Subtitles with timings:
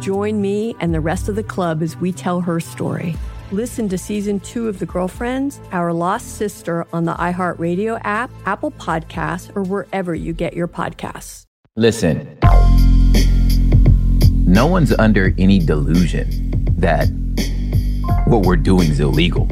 [0.00, 3.16] Join me and the rest of the club as we tell her story.
[3.52, 8.70] Listen to season two of The Girlfriends, Our Lost Sister on the iHeartRadio app, Apple
[8.70, 11.44] Podcasts, or wherever you get your podcasts.
[11.76, 12.38] Listen,
[14.46, 17.08] no one's under any delusion that
[18.24, 19.48] what we're doing is illegal.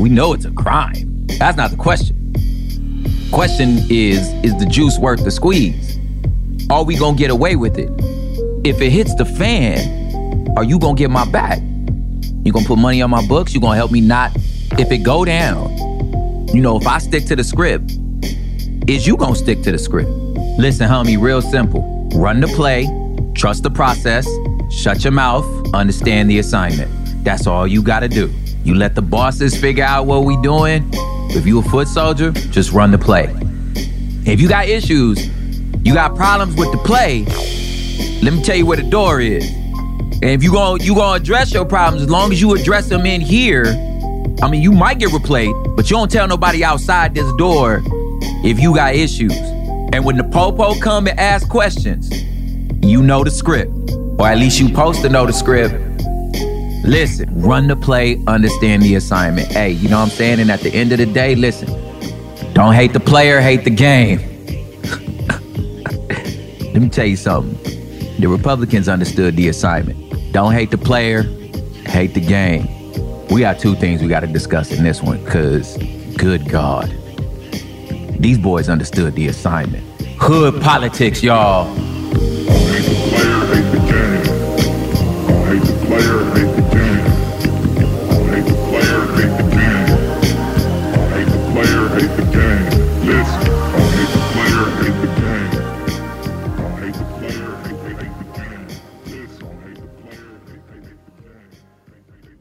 [0.00, 1.26] We know it's a crime.
[1.38, 2.34] That's not the question.
[3.30, 5.96] Question is, is the juice worth the squeeze?
[6.70, 8.19] Are we gonna get away with it?
[8.64, 11.60] If it hits the fan, are you gonna get my back?
[12.44, 13.54] You gonna put money on my books?
[13.54, 14.32] You gonna help me not
[14.78, 16.48] if it go down?
[16.48, 17.92] You know, if I stick to the script,
[18.86, 20.10] is you gonna stick to the script?
[20.58, 22.08] Listen, homie, real simple.
[22.14, 22.86] Run the play,
[23.34, 24.28] trust the process,
[24.70, 26.90] shut your mouth, understand the assignment.
[27.24, 28.30] That's all you gotta do.
[28.62, 30.88] You let the bosses figure out what we doing.
[31.32, 33.34] If you a foot soldier, just run the play.
[34.26, 35.28] If you got issues,
[35.82, 37.24] you got problems with the play,
[38.22, 39.48] let me tell you where the door is.
[40.22, 43.06] And if you going you gonna address your problems, as long as you address them
[43.06, 43.66] in here,
[44.42, 47.82] I mean, you might get replayed, but you don't tell nobody outside this door
[48.44, 49.34] if you got issues.
[49.92, 52.10] And when the popo come and ask questions,
[52.82, 53.72] you know the script,
[54.18, 55.74] or at least you supposed to know the script.
[56.84, 59.48] Listen, run the play, understand the assignment.
[59.48, 60.40] Hey, you know what I'm saying?
[60.40, 61.68] And at the end of the day, listen,
[62.54, 64.20] don't hate the player, hate the game.
[66.72, 67.59] Let me tell you something.
[68.20, 70.30] The Republicans understood the assignment.
[70.30, 71.22] Don't hate the player,
[71.86, 72.68] hate the game.
[73.28, 75.78] We got two things we got to discuss in this one, because
[76.18, 76.94] good God.
[78.18, 79.82] These boys understood the assignment.
[80.18, 81.74] Hood politics, y'all.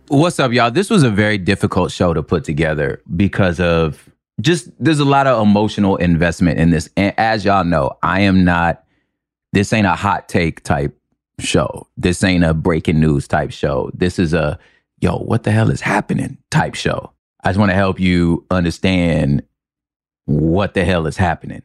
[0.10, 0.72] What's up, y'all?
[0.72, 4.10] This was a very difficult show to put together because of
[4.42, 6.90] just there's a lot of emotional investment in this.
[6.98, 8.84] And as y'all know, I am not,
[9.54, 10.98] this ain't a hot take type
[11.40, 11.88] show.
[11.96, 13.92] This ain't a breaking news type show.
[13.94, 14.58] This is a,
[15.00, 17.12] yo, what the hell is happening type show.
[17.44, 19.44] I just want to help you understand
[20.26, 21.62] what the hell is happening.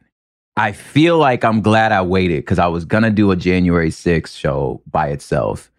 [0.55, 3.89] I feel like I'm glad I waited because I was going to do a January
[3.89, 5.71] 6th show by itself.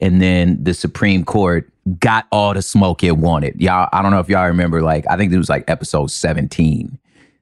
[0.00, 3.60] And then the Supreme Court got all the smoke it wanted.
[3.60, 6.98] Y'all, I don't know if y'all remember, like, I think it was like episode 17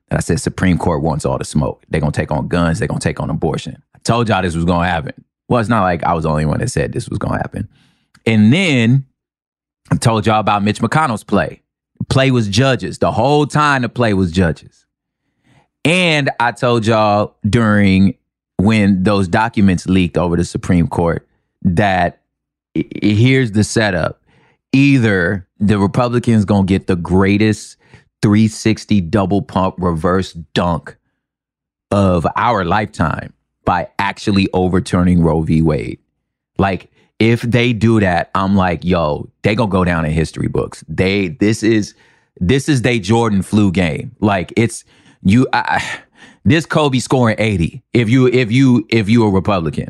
[0.09, 1.85] that I said Supreme Court wants all the smoke.
[1.89, 3.83] They're gonna take on guns, they're gonna take on abortion.
[3.95, 5.25] I told y'all this was gonna happen.
[5.49, 7.69] Well, it's not like I was the only one that said this was gonna happen.
[8.27, 9.07] And then
[9.91, 11.63] I told y'all about Mitch McConnell's play.
[12.09, 12.99] Play was judges.
[12.99, 14.87] The whole time the play was judges.
[15.85, 18.17] And I told y'all during
[18.59, 21.27] when those documents leaked over the Supreme Court
[21.63, 22.21] that
[22.75, 24.22] here's the setup
[24.73, 27.77] either the Republicans gonna get the greatest
[28.23, 30.97] 360 double pump reverse dunk
[31.91, 33.33] of our lifetime
[33.65, 35.63] by actually overturning Roe v.
[35.63, 35.99] Wade.
[36.59, 40.85] Like, if they do that, I'm like, yo, they gonna go down in history books.
[40.89, 41.95] They this is
[42.41, 44.15] this is they Jordan flu game.
[44.19, 44.85] Like it's
[45.23, 46.01] you I,
[46.45, 49.89] this Kobe scoring 80 if you if you if you a Republican.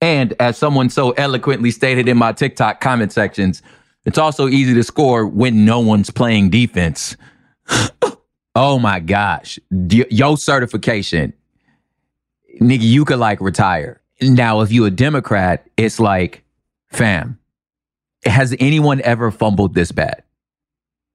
[0.00, 3.62] And as someone so eloquently stated in my TikTok comment sections,
[4.08, 7.14] It's also easy to score when no one's playing defense.
[8.54, 9.58] oh my gosh.
[9.70, 11.34] Y- Yo certification.
[12.58, 14.00] Nigga, you could like retire.
[14.22, 16.42] Now, if you a Democrat, it's like,
[16.88, 17.38] fam,
[18.24, 20.22] has anyone ever fumbled this bad?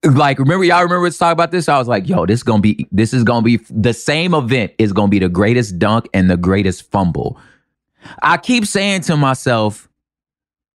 [0.05, 1.67] Like, remember, y'all remember us talk about this?
[1.67, 4.93] I was like, yo, this gonna be, this is gonna be the same event is
[4.93, 7.39] gonna be the greatest dunk and the greatest fumble.
[8.21, 9.89] I keep saying to myself,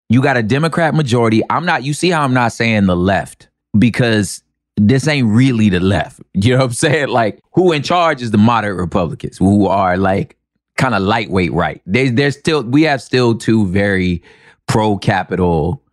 [0.09, 1.41] you got a Democrat majority.
[1.49, 3.47] I'm not, you see how I'm not saying the left
[3.77, 4.43] because
[4.75, 6.21] this ain't really the left.
[6.33, 7.09] You know what I'm saying?
[7.09, 10.37] Like, who in charge is the moderate Republicans who are like
[10.77, 11.81] kind of lightweight right.
[11.85, 14.23] They're still, we have still two very
[14.67, 15.83] pro capital,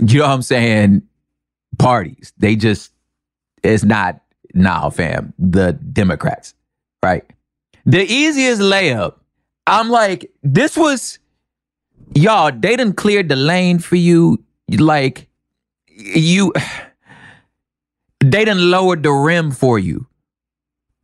[0.00, 1.02] you know what I'm saying,
[1.78, 2.32] parties.
[2.38, 2.92] They just,
[3.64, 4.20] it's not,
[4.54, 6.54] nah, fam, the Democrats,
[7.02, 7.24] right?
[7.84, 9.16] The easiest layup,
[9.66, 11.18] I'm like, this was,
[12.14, 14.42] y'all, they done cleared the lane for you.
[14.70, 15.28] Like,
[15.88, 16.52] you,
[18.20, 20.06] they done lowered the rim for you.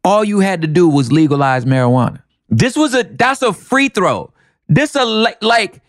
[0.04, 2.22] All you had to do was legalize marijuana.
[2.48, 4.32] This was a, that's a free throw.
[4.68, 5.80] This a, like,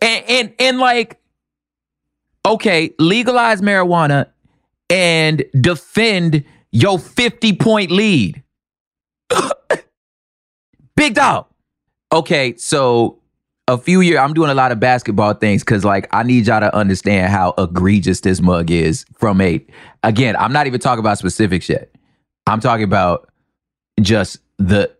[0.00, 1.18] and, and, and like,
[2.44, 4.26] okay, legalize marijuana
[4.90, 8.42] and defend your 50 point lead.
[10.96, 11.46] Big dog.
[12.12, 13.18] Okay, so
[13.68, 16.60] a few years, I'm doing a lot of basketball things because, like, I need y'all
[16.60, 19.64] to understand how egregious this mug is from a,
[20.02, 21.94] again, I'm not even talking about specifics yet.
[22.46, 23.28] I'm talking about
[24.00, 24.90] just the,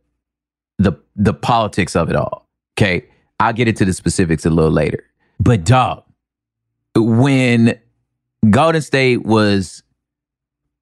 [0.78, 2.46] the, the politics of it all.
[2.76, 3.06] Okay.
[3.40, 5.02] I'll get into the specifics a little later.
[5.40, 6.04] But, dog,
[6.94, 7.78] when
[8.50, 9.82] Golden State was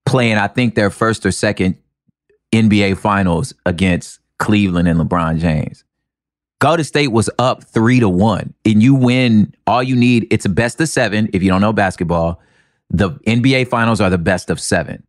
[0.05, 1.77] playing, I think their first or second
[2.51, 5.85] NBA finals against Cleveland and LeBron James.
[6.59, 9.53] Golden State was up three to one, and you win.
[9.67, 11.29] All you need it's a best of seven.
[11.33, 12.41] If you don't know basketball,
[12.89, 15.03] the NBA finals are the best of seven.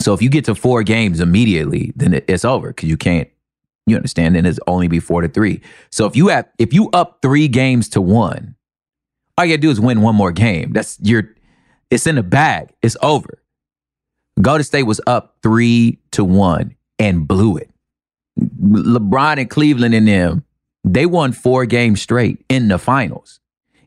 [0.00, 3.28] So if you get to four games immediately, then it's over because you can't.
[3.86, 4.34] You understand?
[4.34, 5.60] Then it's only be four to three.
[5.90, 8.54] So if you have if you up three games to one,
[9.36, 10.72] all you gotta do is win one more game.
[10.72, 11.34] That's your.
[11.90, 12.70] It's in the bag.
[12.80, 13.42] It's over.
[14.40, 17.70] Golden State was up three to one and blew it.
[18.40, 20.44] LeBron and Cleveland and them,
[20.84, 23.40] they won four games straight in the finals.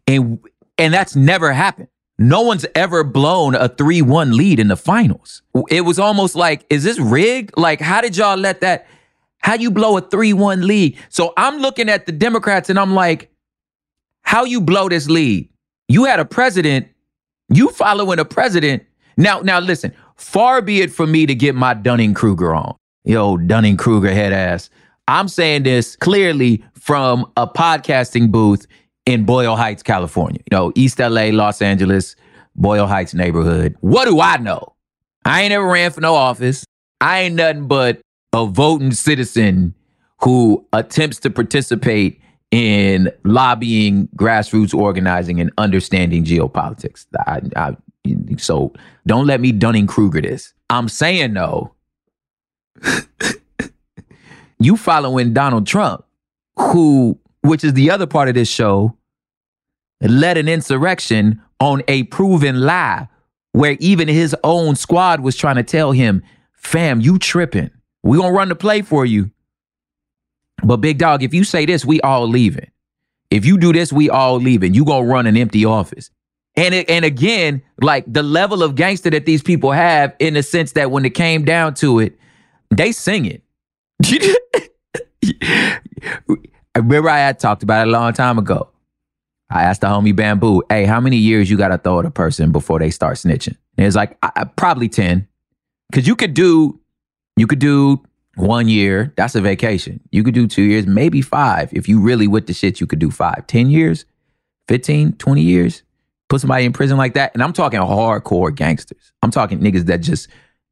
[0.07, 0.39] And
[0.77, 1.87] and that's never happened.
[2.19, 5.43] No one's ever blown a 3-1 lead in the finals.
[5.69, 7.55] It was almost like, is this rigged?
[7.55, 8.87] Like, how did y'all let that?
[9.39, 10.97] How you blow a 3-1 lead?
[11.09, 13.31] So I'm looking at the Democrats and I'm like,
[14.21, 15.47] how you blow this lead?
[15.87, 16.87] You had a president,
[17.49, 18.83] you following a president.
[19.15, 22.75] Now, now listen, far be it from me to get my Dunning Kruger on.
[23.03, 24.69] Yo, Dunning Kruger head ass.
[25.07, 28.65] I'm saying this clearly from a podcasting booth
[29.05, 30.39] in Boyle Heights, California.
[30.49, 32.15] You know, East LA, Los Angeles,
[32.55, 33.75] Boyle Heights neighborhood.
[33.81, 34.73] What do I know?
[35.25, 36.63] I ain't ever ran for no office.
[37.01, 37.99] I ain't nothing but
[38.31, 39.75] a voting citizen
[40.21, 47.05] who attempts to participate in lobbying, grassroots organizing, and understanding geopolitics.
[47.27, 47.75] I, I,
[48.37, 48.71] so
[49.05, 50.53] don't let me Dunning Kruger this.
[50.69, 51.73] I'm saying though,
[54.59, 56.05] you following Donald Trump,
[56.57, 58.97] who, which is the other part of this show,
[60.01, 63.07] led an insurrection on a proven lie
[63.53, 66.23] where even his own squad was trying to tell him,
[66.53, 67.71] fam, you tripping.
[68.03, 69.31] we gonna run the play for you.
[70.63, 72.69] But big dog, if you say this, we all leaving.
[73.31, 74.73] If you do this, we all leaving.
[74.73, 76.11] You gonna run an empty office.
[76.55, 80.43] And it, and again, like the level of gangster that these people have, in the
[80.43, 82.17] sense that when it came down to it,
[82.69, 83.43] they sing it.
[85.41, 85.79] I
[86.75, 88.69] remember I had talked about it a long time ago.
[89.49, 92.11] I asked the homie Bamboo, "Hey, how many years you got to throw at a
[92.11, 95.27] person before they start snitching?" And it's like I, I, probably ten,
[95.89, 96.79] because you could do,
[97.37, 98.03] you could do
[98.37, 99.13] one year.
[99.17, 99.99] That's a vacation.
[100.11, 101.73] You could do two years, maybe five.
[101.73, 104.05] If you really with the shit, you could do five, 10 years,
[104.67, 105.83] 15, 20 years.
[106.29, 109.13] Put somebody in prison like that, and I'm talking hardcore gangsters.
[109.23, 110.27] I'm talking niggas that just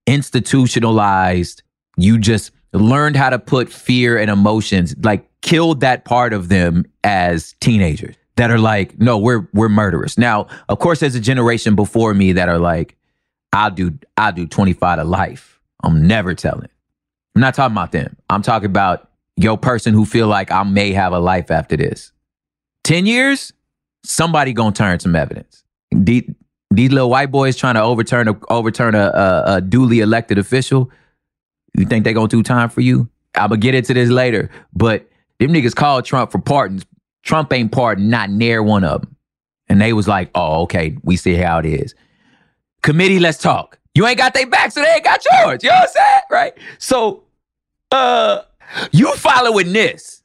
[0.05, 1.63] institutionalized.
[1.97, 6.85] You just learned how to put fear and emotions, like killed that part of them
[7.03, 10.17] as teenagers that are like, no, we're we're murderers.
[10.17, 12.95] Now, of course, there's a generation before me that are like,
[13.53, 15.59] I'll do I'll do 25 to life.
[15.83, 16.69] I'm never telling.
[17.35, 18.15] I'm not talking about them.
[18.29, 22.11] I'm talking about your person who feel like I may have a life after this.
[22.85, 23.51] 10 years,
[24.03, 25.63] somebody gonna turn some evidence.
[25.91, 26.29] These,
[26.71, 30.91] these little white boys trying to overturn a overturn a, a, a duly elected official.
[31.77, 33.09] You think they gonna do time for you?
[33.35, 35.07] I'm gonna get into this later, but
[35.39, 36.85] them niggas called Trump for pardons.
[37.23, 39.15] Trump ain't pardoned not near one of them.
[39.67, 41.95] And they was like, oh, okay, we see how it is.
[42.83, 43.79] Committee, let's talk.
[43.95, 45.63] You ain't got their back, so they ain't got yours.
[45.63, 46.21] You know what I'm saying?
[46.29, 46.57] Right?
[46.77, 47.23] So
[47.91, 48.41] uh
[48.91, 50.23] you following this.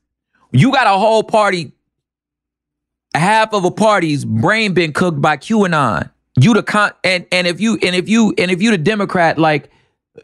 [0.53, 1.73] You got a whole party,
[3.15, 6.11] half of a party's brain been cooked by QAnon.
[6.39, 9.39] You the con and and if you and if you and if you the Democrat,
[9.39, 9.71] like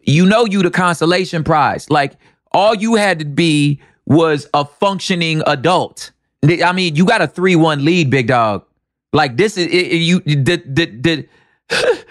[0.04, 1.88] you know you the consolation prize.
[1.90, 2.16] Like
[2.52, 6.12] all you had to be was a functioning adult.
[6.44, 8.64] I mean, you got a three one lead, big dog.
[9.12, 11.28] Like this is it, it, you the the.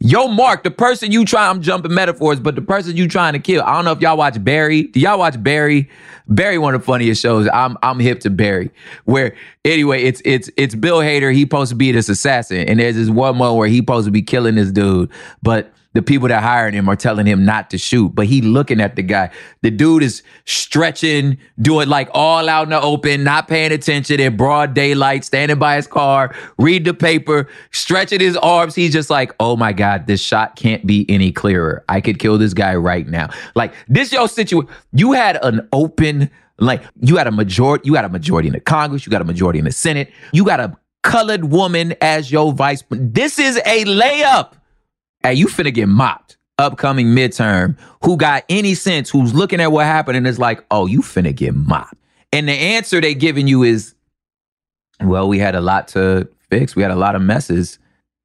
[0.00, 3.40] Yo, Mark, the person you try, I'm jumping metaphors, but the person you trying to
[3.40, 3.64] kill.
[3.64, 4.82] I don't know if y'all watch Barry.
[4.84, 5.90] Do y'all watch Barry?
[6.28, 7.48] Barry, one of the funniest shows.
[7.52, 8.70] I'm I'm hip to Barry.
[9.06, 9.34] Where
[9.64, 11.34] anyway, it's it's it's Bill Hader.
[11.34, 14.12] He supposed to be this assassin, and there's this one moment where he supposed to
[14.12, 15.10] be killing this dude,
[15.42, 18.80] but the people that hired him are telling him not to shoot, but he looking
[18.80, 19.30] at the guy.
[19.62, 24.36] The dude is stretching, doing like all out in the open, not paying attention in
[24.36, 28.74] broad daylight, standing by his car, read the paper, stretching his arms.
[28.74, 31.84] He's just like, oh my God, this shot can't be any clearer.
[31.88, 33.30] I could kill this guy right now.
[33.54, 34.68] Like this your situation.
[34.92, 38.60] You had an open, like you had a majority, you had a majority in the
[38.60, 42.52] Congress, you got a majority in the Senate, you got a colored woman as your
[42.52, 42.84] vice.
[42.90, 44.52] This is a layup
[45.28, 49.84] hey, you finna get mopped upcoming midterm who got any sense, who's looking at what
[49.84, 51.94] happened and is like, oh, you finna get mopped.
[52.32, 53.94] And the answer they giving you is,
[55.00, 56.74] well, we had a lot to fix.
[56.74, 57.78] We had a lot of messes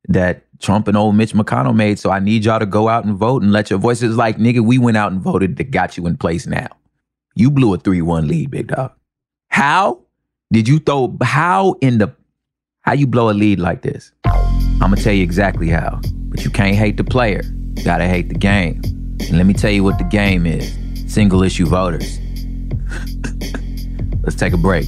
[0.07, 1.99] that Trump and old Mitch McConnell made.
[1.99, 4.61] So I need y'all to go out and vote and let your voices like, nigga,
[4.61, 6.69] we went out and voted that got you in place now.
[7.35, 8.93] You blew a 3-1 lead, big dog.
[9.49, 9.99] How
[10.51, 12.15] did you throw how in the
[12.81, 14.11] how you blow a lead like this?
[14.25, 16.01] I'm gonna tell you exactly how.
[16.33, 17.43] But you can't hate the player.
[17.75, 18.81] You gotta hate the game.
[19.19, 20.75] And let me tell you what the game is
[21.07, 22.19] single issue voters.
[24.23, 24.87] Let's take a break.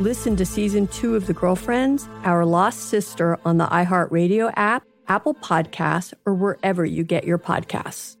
[0.00, 5.34] Listen to season two of The Girlfriends, Our Lost Sister on the iHeartRadio app, Apple
[5.34, 8.16] Podcasts, or wherever you get your podcasts.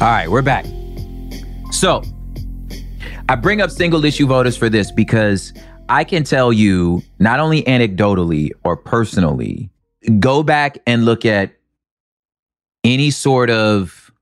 [0.00, 0.64] All right, we're back.
[1.70, 2.02] So,
[3.28, 5.52] I bring up single issue voters for this because
[5.90, 9.68] I can tell you, not only anecdotally or personally,
[10.08, 11.52] go back and look at
[12.84, 14.12] any sort of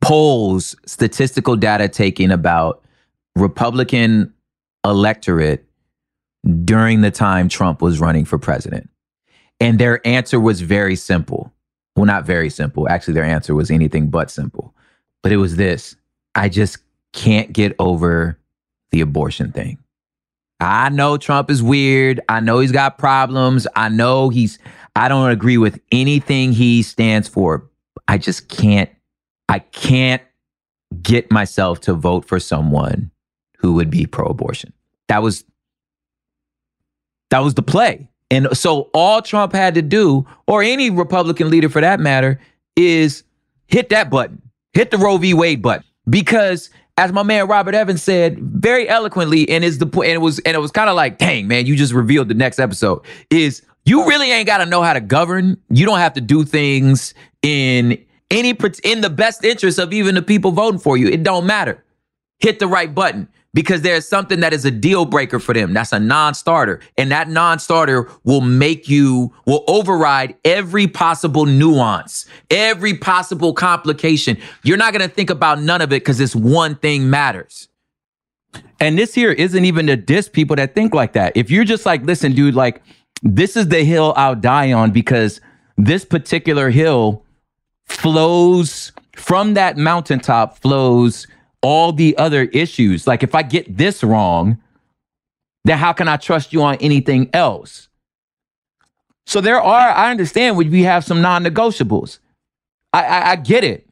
[0.00, 2.82] polls, statistical data taken about
[3.36, 4.32] Republican
[4.84, 5.64] electorate
[6.64, 8.90] during the time Trump was running for president.
[9.60, 11.52] And their answer was very simple.
[11.96, 12.88] Well, not very simple.
[12.88, 14.74] Actually, their answer was anything but simple.
[15.22, 15.96] But it was this
[16.34, 16.78] I just
[17.12, 18.38] can't get over
[18.90, 19.78] the abortion thing.
[20.64, 22.20] I know Trump is weird.
[22.28, 23.66] I know he's got problems.
[23.76, 24.58] I know he's,
[24.96, 27.68] I don't agree with anything he stands for.
[28.08, 28.90] I just can't,
[29.48, 30.22] I can't
[31.02, 33.10] get myself to vote for someone
[33.58, 34.72] who would be pro abortion.
[35.08, 35.44] That was,
[37.30, 38.08] that was the play.
[38.30, 42.40] And so all Trump had to do, or any Republican leader for that matter,
[42.74, 43.22] is
[43.66, 44.40] hit that button,
[44.72, 45.34] hit the Roe v.
[45.34, 45.84] Wade button.
[46.08, 50.38] Because as my man Robert Evans said very eloquently, and is the and it was
[50.40, 53.62] and it was kind of like, dang man, you just revealed the next episode is
[53.84, 55.56] you really ain't got to know how to govern.
[55.70, 60.22] You don't have to do things in any in the best interest of even the
[60.22, 61.08] people voting for you.
[61.08, 61.82] It don't matter.
[62.38, 65.72] Hit the right button because there's something that is a deal breaker for them.
[65.72, 66.80] That's a non-starter.
[66.98, 74.36] And that non-starter will make you, will override every possible nuance, every possible complication.
[74.64, 77.68] You're not going to think about none of it because this one thing matters.
[78.80, 81.32] And this here isn't even to diss people that think like that.
[81.36, 82.82] If you're just like, listen, dude, like,
[83.22, 85.40] this is the hill I'll die on because
[85.78, 87.24] this particular hill
[87.86, 91.26] flows from that mountaintop flows
[91.64, 93.06] all the other issues.
[93.06, 94.58] Like if I get this wrong,
[95.64, 97.88] then how can I trust you on anything else?
[99.26, 102.18] So there are, I understand we have some non-negotiables.
[102.92, 103.88] I, I, I get it.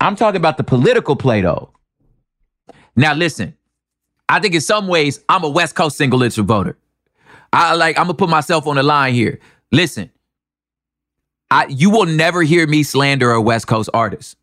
[0.00, 1.70] I'm talking about the political play though.
[2.96, 3.56] Now listen,
[4.28, 6.76] I think in some ways I'm a West Coast single issue voter.
[7.52, 9.38] I like I'm gonna put myself on the line here.
[9.70, 10.10] Listen,
[11.48, 14.36] I you will never hear me slander a West Coast artist.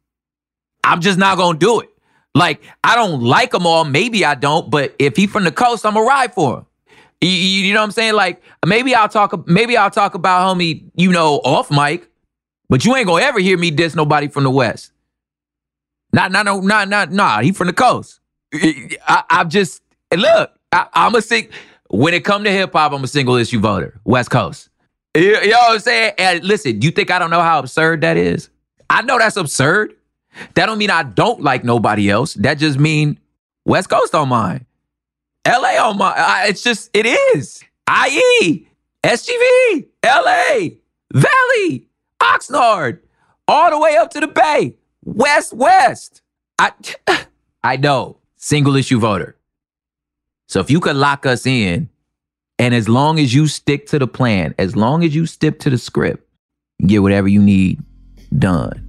[0.86, 1.90] I'm just not gonna do it.
[2.36, 3.86] Like, I don't like them all.
[3.86, 6.66] Maybe I don't, but if he from the coast, I'm a ride for him.
[7.22, 8.14] You, you, know what I'm saying?
[8.14, 9.48] Like, maybe I'll talk.
[9.48, 12.10] Maybe I'll talk about homie, you know, off mic,
[12.70, 14.94] but you ain't gonna ever hear me diss nobody from the west.
[16.14, 17.42] Not, not, no, not, not, nah.
[17.42, 18.20] He from the coast.
[18.54, 19.82] I, am just
[20.16, 20.52] look.
[20.72, 21.50] I, I'm a sing.
[21.90, 24.00] When it come to hip hop, I'm a single issue voter.
[24.06, 24.70] West Coast.
[25.16, 26.14] You, you know what I'm saying?
[26.18, 28.50] And listen, you think I don't know how absurd that is?
[28.90, 29.96] I know that's absurd.
[30.56, 32.34] That don't mean I don't like nobody else.
[32.36, 33.20] That just mean
[33.66, 34.66] West Coast on mine.
[35.48, 37.64] LA on my I, it's just it is.
[37.90, 38.68] IE,
[39.04, 40.70] SGV, LA,
[41.14, 41.86] Valley,
[42.22, 43.00] Oxnard,
[43.48, 46.22] all the way up to the Bay, West West.
[46.60, 46.72] I
[47.64, 49.36] I know, single issue voter.
[50.48, 51.90] So if you could lock us in,
[52.58, 55.70] and as long as you stick to the plan, as long as you stick to
[55.70, 56.28] the script,
[56.86, 57.82] get whatever you need
[58.38, 58.89] done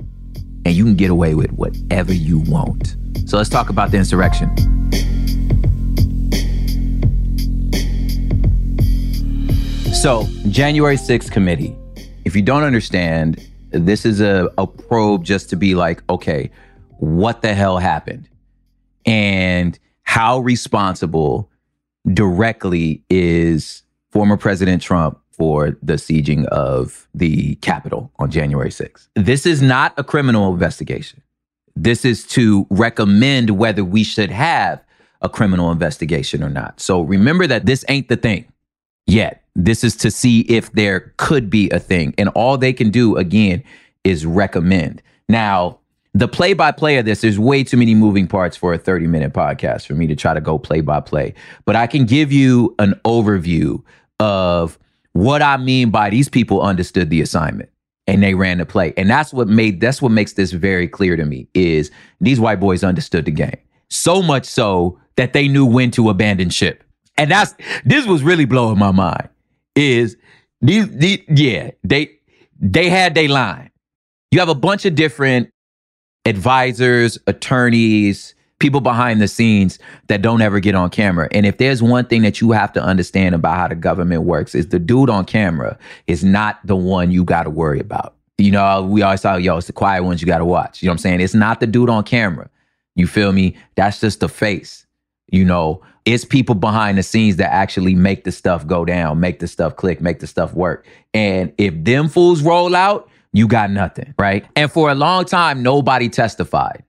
[0.65, 2.97] and you can get away with whatever you want.
[3.27, 4.55] So let's talk about the insurrection.
[9.95, 11.77] So, January 6th committee.
[12.25, 16.51] If you don't understand, this is a, a probe just to be like, okay,
[16.99, 18.29] what the hell happened?
[19.05, 21.51] And how responsible
[22.13, 29.09] directly is former President Trump for the sieging of the Capitol on January 6th.
[29.15, 31.23] This is not a criminal investigation.
[31.75, 34.85] This is to recommend whether we should have
[35.23, 36.79] a criminal investigation or not.
[36.79, 38.53] So remember that this ain't the thing
[39.07, 39.43] yet.
[39.57, 42.15] This is to see if there could be a thing.
[42.19, 43.65] And all they can do, again,
[44.05, 45.01] is recommend.
[45.27, 45.79] Now,
[46.13, 49.07] the play by play of this, there's way too many moving parts for a 30
[49.07, 51.33] minute podcast for me to try to go play by play.
[51.65, 53.83] But I can give you an overview
[54.19, 54.79] of
[55.13, 57.71] what I mean by these people understood the assignment
[58.07, 58.93] and they ran the play.
[58.97, 62.61] And that's what made that's what makes this very clear to me is these white
[62.61, 63.59] boys understood the game.
[63.89, 66.85] So much so that they knew when to abandon ship.
[67.17, 69.29] And that's this was really blowing my mind.
[69.77, 70.17] Is
[70.61, 72.19] these, these yeah, they
[72.59, 73.71] they had their line.
[74.31, 75.51] You have a bunch of different
[76.25, 81.29] advisors, attorneys, people behind the scenes that don't ever get on camera.
[81.33, 84.55] And if there's one thing that you have to understand about how the government works
[84.55, 88.15] is the dude on camera is not the one you got to worry about.
[88.39, 90.83] You know, we always talk, yo, it's the quiet ones you got to watch.
[90.83, 91.21] You know what I'm saying?
[91.21, 92.49] It's not the dude on camera.
[92.95, 93.57] You feel me?
[93.75, 94.87] That's just the face.
[95.31, 99.39] You know, it's people behind the scenes that actually make the stuff go down, make
[99.41, 100.87] the stuff click, make the stuff work.
[101.15, 104.45] And if them fools roll out, you got nothing, right?
[104.57, 106.83] And for a long time, nobody testified.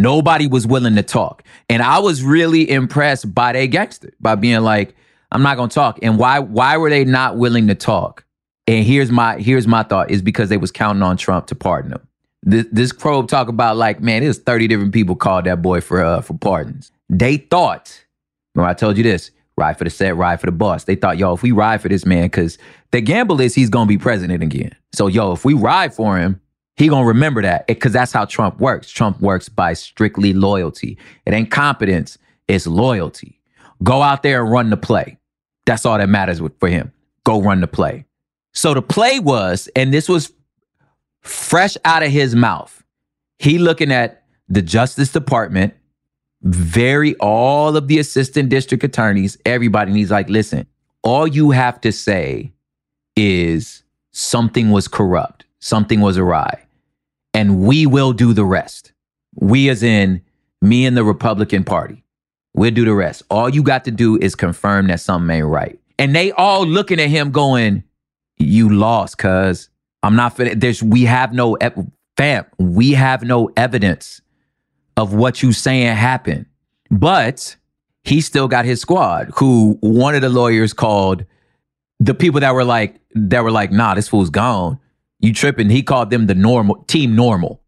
[0.00, 1.42] Nobody was willing to talk.
[1.68, 4.94] And I was really impressed by they gangster, by being like,
[5.32, 5.98] I'm not gonna talk.
[6.02, 8.24] And why why were they not willing to talk?
[8.66, 11.90] And here's my here's my thought is because they was counting on Trump to pardon
[11.90, 12.06] them.
[12.42, 16.02] This, this probe talk about like, man, there's 30 different people called that boy for
[16.02, 16.90] uh, for pardons.
[17.08, 18.04] They thought,
[18.54, 20.84] remember I told you this, ride for the set, ride for the boss.
[20.84, 22.58] They thought, yo, if we ride for this man, because
[22.92, 24.74] the gamble is he's gonna be president again.
[24.92, 26.40] So yo, if we ride for him,
[26.76, 28.90] he gonna remember that because that's how Trump works.
[28.90, 30.98] Trump works by strictly loyalty.
[31.26, 33.40] It ain't competence, it's loyalty.
[33.82, 35.18] Go out there and run the play.
[35.66, 36.92] That's all that matters with, for him.
[37.24, 38.04] Go run the play.
[38.52, 40.32] So the play was, and this was
[41.20, 42.82] fresh out of his mouth.
[43.38, 45.74] He looking at the Justice Department,
[46.42, 50.66] very all of the assistant district attorneys, everybody, and he's like, listen,
[51.02, 52.52] all you have to say
[53.16, 56.64] is something was corrupt, something was awry,
[57.34, 58.92] and we will do the rest.
[59.34, 60.22] We, as in
[60.60, 62.04] me and the Republican Party,
[62.54, 63.22] we'll do the rest.
[63.30, 65.78] All you got to do is confirm that something ain't right.
[65.98, 67.84] And they all looking at him going,
[68.38, 69.68] You lost, cuz
[70.02, 71.56] I'm not fin- there's we have no
[72.16, 74.20] fam, we have no evidence
[74.96, 76.46] of what you saying happened.
[76.90, 77.56] But
[78.04, 81.24] he still got his squad, who one of the lawyers called
[82.00, 84.78] the people that were like that were like, nah, this fool's gone.
[85.20, 85.70] You tripping.
[85.70, 87.62] He called them the normal team normal.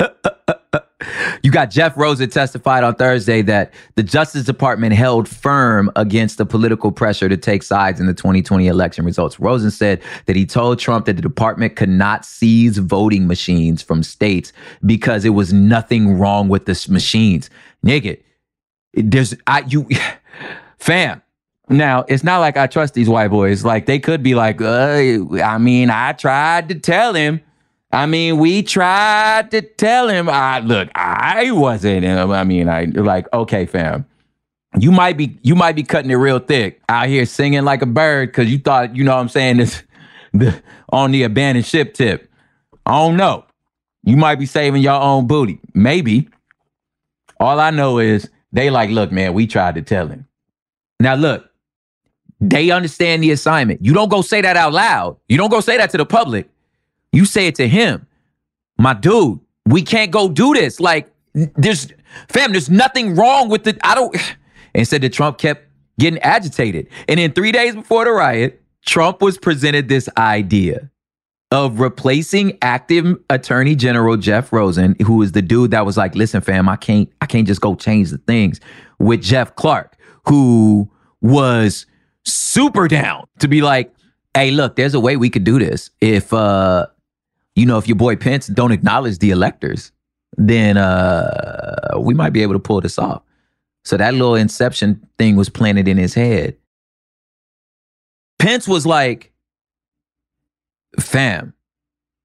[1.42, 6.46] you got Jeff Rosen testified on Thursday that the Justice Department held firm against the
[6.46, 9.38] political pressure to take sides in the 2020 election results.
[9.38, 14.02] Rosen said that he told Trump that the department could not seize voting machines from
[14.02, 14.52] states
[14.84, 17.50] because it was nothing wrong with the machines.
[17.84, 18.20] Nigga,
[18.94, 19.86] there's I you
[20.78, 21.22] fam.
[21.70, 23.64] Now, it's not like I trust these white boys.
[23.64, 24.96] Like they could be like, uh,
[25.42, 27.40] I mean, I tried to tell him.
[27.90, 30.28] I mean, we tried to tell him.
[30.28, 32.04] I look, I wasn't.
[32.06, 34.06] I mean, I like, okay, fam.
[34.78, 37.86] You might be you might be cutting it real thick out here singing like a
[37.86, 39.82] bird because you thought, you know what I'm saying, this
[40.32, 42.30] the on the abandoned ship tip.
[42.84, 43.44] I don't know.
[44.04, 45.60] You might be saving your own booty.
[45.74, 46.28] Maybe.
[47.40, 50.26] All I know is they like, look, man, we tried to tell him.
[51.00, 51.47] Now look,
[52.40, 53.84] they understand the assignment.
[53.84, 55.16] You don't go say that out loud.
[55.28, 56.48] You don't go say that to the public.
[57.12, 58.06] You say it to him.
[58.78, 60.78] My dude, we can't go do this.
[60.78, 61.88] Like, there's,
[62.28, 63.78] fam, there's nothing wrong with it.
[63.82, 64.16] I don't,
[64.74, 65.66] instead that Trump kept
[65.98, 66.88] getting agitated.
[67.08, 70.90] And then three days before the riot, Trump was presented this idea
[71.50, 76.40] of replacing active attorney general Jeff Rosen, who is the dude that was like, listen,
[76.40, 78.60] fam, I can't, I can't just go change the things
[78.98, 79.96] with Jeff Clark,
[80.26, 81.86] who was
[82.32, 83.92] super down to be like,
[84.34, 85.90] hey, look, there's a way we could do this.
[86.00, 86.86] If uh,
[87.56, 89.92] you know, if your boy Pence don't acknowledge the electors,
[90.36, 93.22] then uh we might be able to pull this off.
[93.84, 96.56] So that little inception thing was planted in his head.
[98.38, 99.32] Pence was like,
[101.00, 101.54] fam,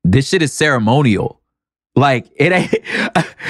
[0.04, 1.40] this shit is ceremonial.
[1.96, 2.74] Like it ain't.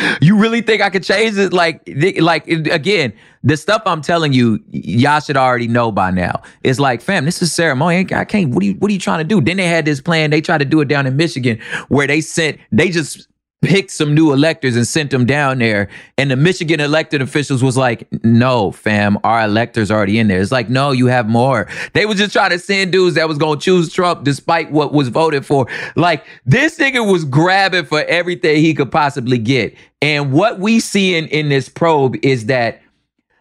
[0.21, 1.53] you really think I could change it?
[1.53, 1.81] Like,
[2.19, 6.41] like again, the stuff I'm telling you, y'all should already know by now.
[6.61, 8.05] It's like, fam, this is ceremony.
[8.13, 8.53] I can't.
[8.53, 8.73] What are you?
[8.73, 9.39] What are you trying to do?
[9.39, 10.29] Then they had this plan.
[10.29, 12.59] They tried to do it down in Michigan, where they sent.
[12.71, 13.27] They just
[13.63, 15.89] picked some new electors and sent them down there.
[16.17, 20.41] And the Michigan elected officials was like, no, fam, our electors already in there.
[20.41, 21.67] It's like, no, you have more.
[21.93, 24.93] They was just trying to send dudes that was going to choose Trump despite what
[24.93, 25.67] was voted for.
[25.95, 29.75] Like this nigga was grabbing for everything he could possibly get.
[30.01, 32.81] And what we see in, in this probe is that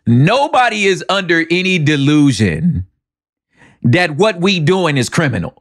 [0.07, 2.87] nobody is under any delusion
[3.83, 5.61] that what we doing is criminal.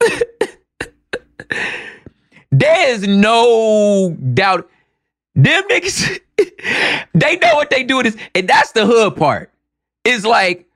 [2.50, 4.68] There is no doubt.
[5.34, 6.18] Them niggas,
[7.14, 9.52] they know what they do this, and that's the hood part.
[10.04, 10.66] Is like,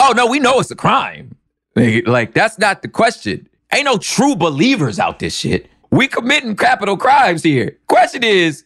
[0.00, 1.36] oh no, we know it's a crime.
[1.76, 3.48] Like that's not the question.
[3.72, 5.68] Ain't no true believers out this shit.
[5.90, 7.78] We committing capital crimes here.
[7.88, 8.64] Question is,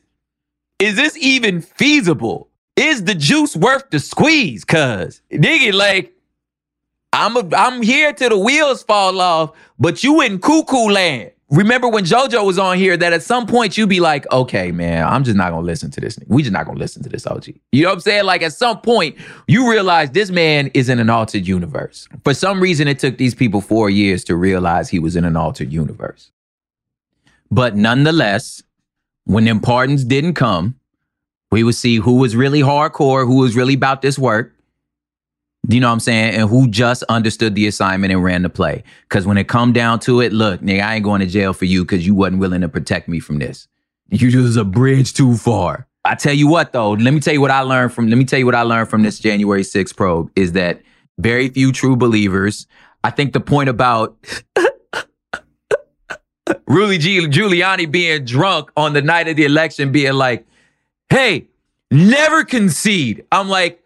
[0.78, 2.48] is this even feasible?
[2.76, 4.64] Is the juice worth the squeeze?
[4.64, 6.12] Cause nigga, like,
[7.12, 11.32] I'm a, I'm here till the wheels fall off, but you in cuckoo land.
[11.50, 15.06] Remember when JoJo was on here that at some point you'd be like, okay, man,
[15.06, 16.18] I'm just not gonna listen to this.
[16.26, 17.48] We just not gonna listen to this OG.
[17.72, 18.24] You know what I'm saying?
[18.24, 22.06] Like at some point you realize this man is in an altered universe.
[22.22, 25.36] For some reason, it took these people four years to realize he was in an
[25.36, 26.30] altered universe.
[27.50, 28.62] But nonetheless,
[29.24, 30.74] when them pardons didn't come,
[31.50, 34.52] we would see who was really hardcore, who was really about this work.
[35.68, 36.34] You know what I'm saying?
[36.34, 38.84] And who just understood the assignment and ran the play.
[39.08, 41.64] Cause when it come down to it, look, nigga, I ain't going to jail for
[41.64, 43.68] you because you wasn't willing to protect me from this.
[44.10, 45.86] You just a bridge too far.
[46.04, 48.24] I tell you what though, let me tell you what I learned from let me
[48.24, 50.80] tell you what I learned from this January 6th probe is that
[51.18, 52.66] very few true believers.
[53.04, 54.16] I think the point about
[56.66, 60.46] Rudy Giuliani being drunk on the night of the election, being like,
[61.10, 61.48] hey,
[61.90, 63.24] never concede.
[63.32, 63.82] I'm like,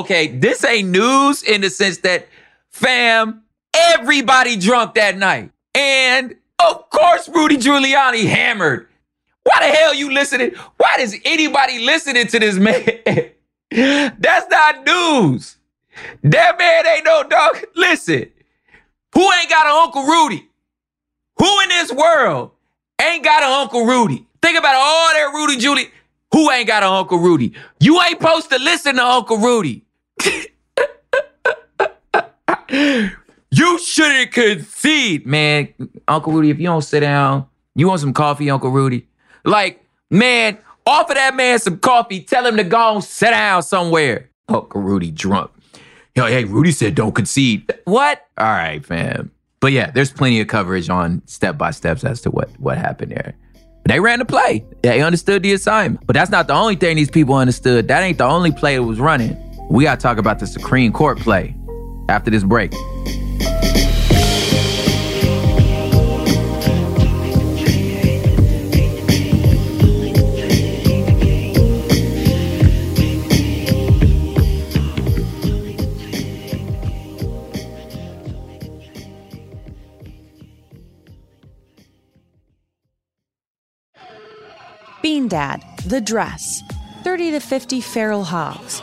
[0.00, 2.28] okay, this ain't news in the sense that,
[2.70, 3.42] fam,
[3.74, 5.50] everybody drunk that night.
[5.74, 8.88] And of course, Rudy Giuliani hammered.
[9.42, 10.52] Why the hell you listening?
[10.76, 12.84] Why is anybody listening to this man?
[14.18, 15.56] That's not news.
[16.22, 17.64] That man ain't no dog.
[17.74, 18.30] Listen,
[19.14, 20.48] who ain't got an Uncle Rudy?
[21.38, 22.50] Who in this world
[23.00, 24.26] ain't got an Uncle Rudy?
[24.42, 25.90] Think about all that Rudy Julie.
[26.32, 27.54] Who ain't got an Uncle Rudy?
[27.80, 29.85] You ain't supposed to listen to Uncle Rudy.
[33.50, 35.68] You shouldn't concede, man.
[36.08, 39.06] Uncle Rudy, if you don't sit down, you want some coffee, Uncle Rudy?
[39.44, 42.20] Like, man, offer that man some coffee.
[42.20, 44.30] Tell him to go and sit down somewhere.
[44.48, 45.50] Uncle Rudy drunk.
[46.14, 47.70] Yo, hey, Rudy said don't concede.
[47.84, 48.26] What?
[48.38, 49.30] All right, fam.
[49.60, 53.12] But yeah, there's plenty of coverage on step by steps as to what what happened
[53.12, 53.34] there.
[53.82, 54.64] But they ran the play.
[54.82, 56.06] They understood the assignment.
[56.06, 57.88] But that's not the only thing these people understood.
[57.88, 59.36] That ain't the only play that was running.
[59.68, 61.56] We got to talk about the Supreme Court play
[62.08, 62.72] after this break.
[85.02, 86.62] Bean Dad, The Dress,
[87.04, 88.82] 30 to 50 Feral Hogs.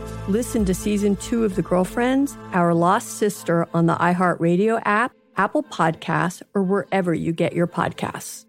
[0.27, 5.63] Listen to season two of The Girlfriends, Our Lost Sister on the iHeartRadio app, Apple
[5.63, 8.45] Podcasts, or wherever you get your podcasts.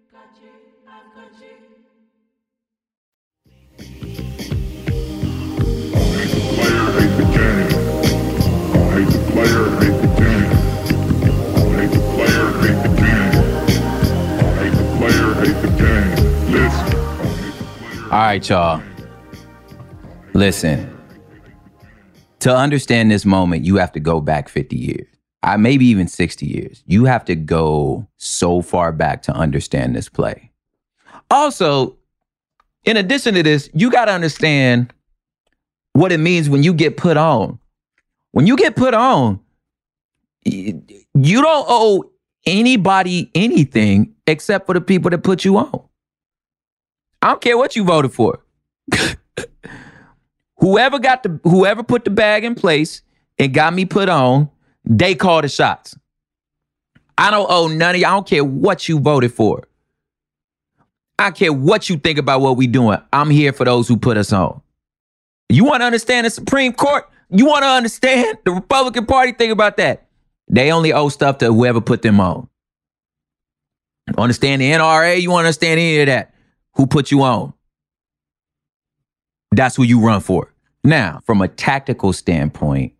[18.11, 18.81] All right, y'all.
[20.35, 20.92] Listen.
[22.43, 25.07] To understand this moment, you have to go back 50 years.
[25.43, 26.83] I maybe even 60 years.
[26.85, 30.51] You have to go so far back to understand this play.
[31.31, 31.95] Also,
[32.83, 34.93] in addition to this, you got to understand
[35.93, 37.59] what it means when you get put on.
[38.31, 39.39] When you get put on,
[40.43, 42.11] you don't owe
[42.45, 45.81] anybody anything except for the people that put you on.
[47.21, 48.43] I don't care what you voted for.
[50.63, 53.01] whoever got the whoever put the bag in place
[53.37, 54.49] and got me put on,
[54.85, 55.97] they call the shots.
[57.17, 58.09] I don't owe none of y'all.
[58.09, 59.67] I don't care what you voted for.
[61.19, 62.97] I care what you think about what we doing.
[63.11, 64.61] I'm here for those who put us on.
[65.49, 67.07] You want to understand the Supreme Court?
[67.29, 69.31] You want to understand the Republican Party?
[69.33, 70.07] Think about that.
[70.47, 72.49] They only owe stuff to whoever put them on.
[74.17, 75.21] Understand the NRA?
[75.21, 76.33] You want to understand any of that?
[76.75, 77.53] who put you on.
[79.51, 80.52] That's who you run for.
[80.83, 82.93] Now, from a tactical standpoint,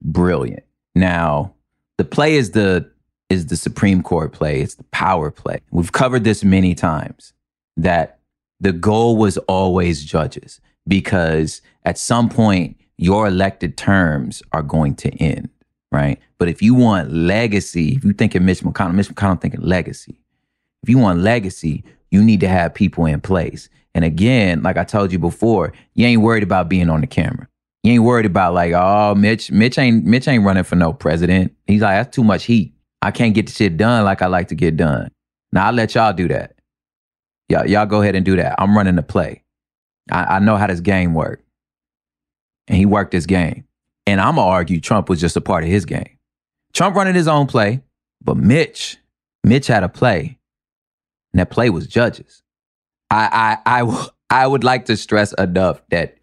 [0.00, 0.64] brilliant.
[0.94, 1.54] Now,
[1.98, 2.90] the play is the
[3.30, 4.60] is the Supreme Court play.
[4.60, 5.60] It's the power play.
[5.70, 7.32] We've covered this many times
[7.76, 8.20] that
[8.60, 15.10] the goal was always judges because at some point your elected terms are going to
[15.22, 15.48] end,
[15.90, 16.20] right?
[16.38, 20.20] But if you want legacy, if you think of Mitch McConnell, Mitch McConnell thinking legacy.
[20.82, 23.68] If you want legacy, you need to have people in place.
[23.94, 27.48] And again, like I told you before, you ain't worried about being on the camera.
[27.82, 31.54] You ain't worried about like, oh, Mitch, Mitch ain't Mitch ain't running for no president.
[31.66, 32.74] He's like, that's too much heat.
[33.02, 35.10] I can't get the shit done like I like to get done.
[35.52, 36.56] Now I'll let y'all do that.
[37.48, 38.54] Y'all, y'all go ahead and do that.
[38.58, 39.44] I'm running the play.
[40.10, 41.44] I, I know how this game works.
[42.66, 43.64] And he worked his game.
[44.06, 46.18] And I'm gonna argue Trump was just a part of his game.
[46.72, 47.82] Trump running his own play,
[48.22, 48.96] but Mitch,
[49.44, 50.38] Mitch had a play
[51.34, 52.43] and that play was judges.
[53.10, 56.16] I I I, I would like to stress enough that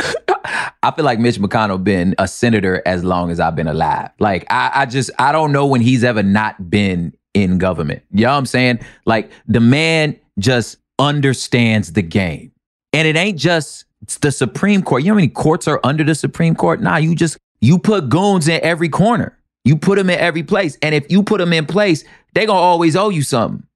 [0.82, 4.10] I feel like Mitch McConnell been a senator as long as I've been alive.
[4.18, 8.02] Like I, I just I don't know when he's ever not been in government.
[8.12, 8.80] You know what I'm saying?
[9.06, 12.52] Like the man just understands the game.
[12.92, 13.84] And it ain't just
[14.20, 15.02] the Supreme Court.
[15.02, 16.80] You know how many courts are under the Supreme Court?
[16.80, 19.36] Nah, you just you put goons in every corner.
[19.64, 20.78] You put them in every place.
[20.82, 23.66] And if you put them in place, they gonna always owe you something.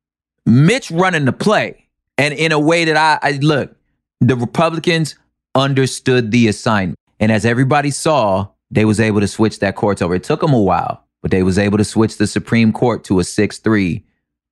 [0.47, 1.84] Mitch running the play.
[2.19, 3.75] And in a way that I, I look,
[4.21, 5.17] the Republicans
[5.55, 6.99] understood the assignment.
[7.21, 10.15] And as everybody saw, they was able to switch that court over.
[10.15, 13.21] It took them a while, but they was able to switch the Supreme Court to
[13.21, 14.03] a 6-3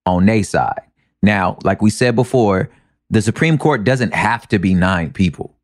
[0.07, 0.83] on their side.
[1.23, 2.71] Now, like we said before,
[3.11, 5.55] the Supreme Court doesn't have to be nine people.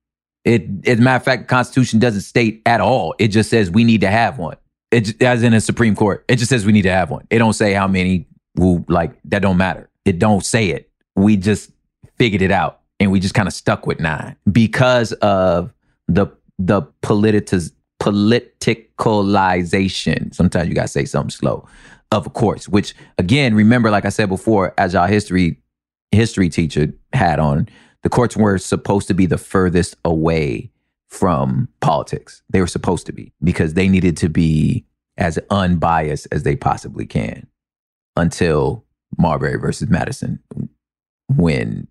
[0.45, 3.15] It, as a matter of fact, the Constitution doesn't state at all.
[3.19, 4.57] It just says we need to have one.
[4.91, 6.25] It as in a Supreme Court.
[6.29, 7.27] It just says we need to have one.
[7.31, 9.91] It don't say how many who like that don't matter.
[10.05, 10.91] It don't say it.
[11.17, 11.71] We just
[12.19, 15.73] figured it out and we just kind of stuck with nine because of
[16.09, 16.27] the
[16.59, 20.35] the politiciz- politicalization.
[20.35, 21.67] Sometimes you gotta say something slow
[22.11, 25.59] of course, which again, remember, like I said before, as our history
[26.11, 27.69] history teacher had on,
[28.03, 30.71] the courts were supposed to be the furthest away
[31.09, 32.43] from politics.
[32.49, 34.85] They were supposed to be because they needed to be
[35.19, 37.47] as unbiased as they possibly can
[38.17, 38.85] until
[39.19, 40.39] Marbury versus Madison
[41.29, 41.89] when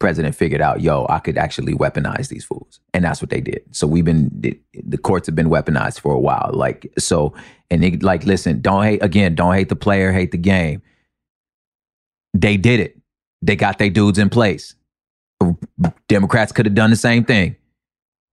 [0.00, 2.80] president figured out, yo, I could actually weaponize these fools.
[2.92, 3.62] And that's what they did.
[3.70, 6.50] So we've been, the, courts have been weaponized for a while.
[6.52, 7.34] Like, so,
[7.70, 10.82] and like, listen, don't hate, again, don't hate the player, hate the game.
[12.34, 12.98] They did it.
[13.42, 14.74] They got their dudes in place.
[16.08, 17.56] Democrats could have done the same thing.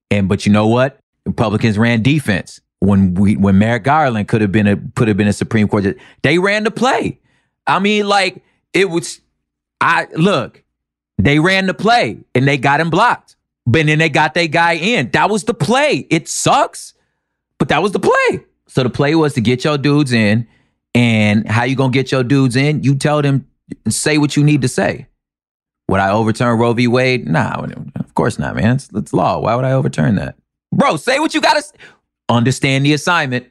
[0.10, 1.00] And, but you know what?
[1.26, 5.28] Republicans ran defense when we, when Merrick Garland could have been a, could have been
[5.28, 5.98] a Supreme Court.
[6.24, 7.20] They ran the play.
[7.66, 8.42] I mean, like,
[8.74, 9.20] it was,
[9.82, 10.64] I, look,
[11.18, 13.36] they ran the play and they got him blocked.
[13.66, 15.12] But then they got that guy in.
[15.12, 16.08] That was the play.
[16.10, 16.94] It sucks,
[17.58, 18.46] but that was the play.
[18.68, 20.48] So the play was to get your dudes in.
[20.96, 22.84] And how you gonna get your dudes in?
[22.84, 23.48] You tell them,
[23.90, 25.08] say what you need to say.
[25.90, 26.88] Would I overturn Roe v.
[26.88, 27.28] Wade?
[27.28, 27.66] Nah,
[27.96, 28.76] of course not, man.
[28.76, 29.40] It's, it's law.
[29.40, 30.36] Why would I overturn that?
[30.72, 31.64] Bro, say what you gotta
[32.30, 33.48] understand the assignment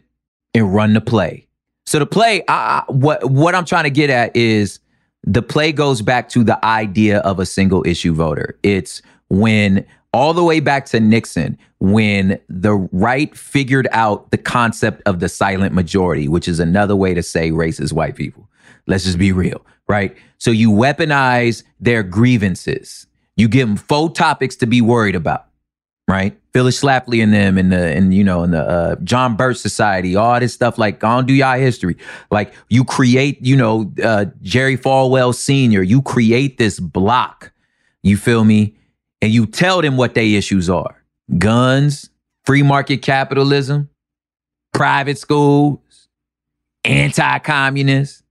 [0.55, 1.47] and run the play.
[1.87, 4.81] So the play, I, what what I'm trying to get at is
[5.27, 8.59] the play goes back to the idea of a single issue voter.
[8.63, 15.03] It's when all the way back to Nixon, when the right figured out the concept
[15.05, 18.49] of the silent majority, which is another way to say racist white people.
[18.87, 20.17] Let's just be real, right?
[20.39, 23.07] So you weaponize their grievances.
[23.37, 25.47] You give them faux topics to be worried about
[26.09, 26.39] right?
[26.57, 30.17] Phyllis Schlafly and them and the and you know and the uh, John Birch Society,
[30.17, 30.79] all this stuff.
[30.79, 31.99] Like, I don't do y'all history.
[32.31, 35.83] Like, you create, you know, uh, Jerry Falwell Senior.
[35.83, 37.53] You create this block.
[38.03, 38.75] You feel me?
[39.21, 41.05] And you tell them what their issues are:
[41.37, 42.09] guns,
[42.47, 43.91] free market capitalism,
[44.73, 46.09] private schools,
[46.85, 48.23] anti-communist,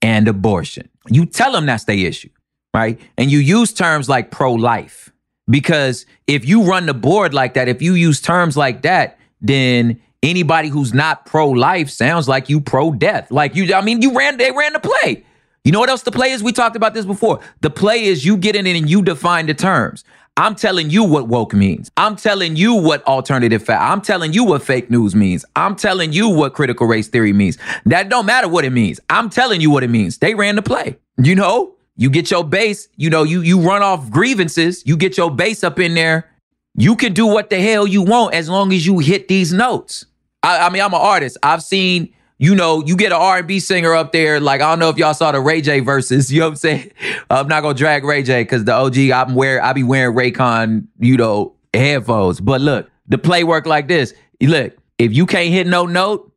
[0.00, 0.88] and abortion.
[1.10, 2.30] You tell them that's their issue,
[2.72, 3.00] right?
[3.18, 5.11] And you use terms like pro-life
[5.48, 10.00] because if you run the board like that, if you use terms like that, then
[10.22, 13.30] anybody who's not pro life sounds like you pro death.
[13.30, 15.24] Like you, I mean, you ran, they ran the play.
[15.64, 16.42] You know what else the play is?
[16.42, 17.40] We talked about this before.
[17.60, 20.04] The play is you get in it and you define the terms.
[20.36, 21.90] I'm telling you what woke means.
[21.96, 23.82] I'm telling you what alternative fact.
[23.82, 25.44] I'm telling you what fake news means.
[25.54, 27.58] I'm telling you what critical race theory means.
[27.84, 28.98] That don't matter what it means.
[29.10, 30.18] I'm telling you what it means.
[30.18, 30.96] They ran the play.
[31.22, 31.74] You know?
[31.96, 35.62] You get your base, you know, you you run off grievances, you get your base
[35.62, 36.30] up in there.
[36.74, 40.06] You can do what the hell you want as long as you hit these notes.
[40.42, 41.36] I, I mean, I'm an artist.
[41.42, 44.40] I've seen, you know, you get an R&B singer up there.
[44.40, 46.32] Like I don't know if y'all saw the Ray J verses.
[46.32, 46.92] You know what I'm saying?
[47.30, 50.86] I'm not gonna drag Ray J because the OG I'm wear I be wearing Raycon,
[50.98, 52.40] you know, headphones.
[52.40, 54.14] But look, the play work like this.
[54.40, 56.32] Look, if you can't hit no note,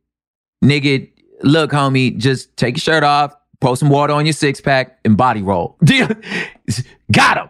[0.62, 1.10] nigga,
[1.42, 5.16] look, homie, just take your shirt off, pour some water on your six pack and
[5.16, 5.76] body roll.
[7.12, 7.48] Got him.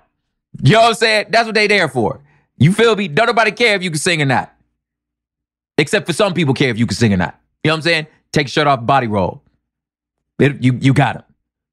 [0.62, 1.26] You know what I'm saying?
[1.30, 2.20] That's what they there for.
[2.58, 3.08] You feel me?
[3.08, 4.52] Don't nobody care if you can sing or not.
[5.78, 7.38] Except for some people care if you can sing or not.
[7.62, 8.06] You know what I'm saying?
[8.32, 9.42] Take your shirt off, body roll.
[10.38, 11.24] It, you you got them.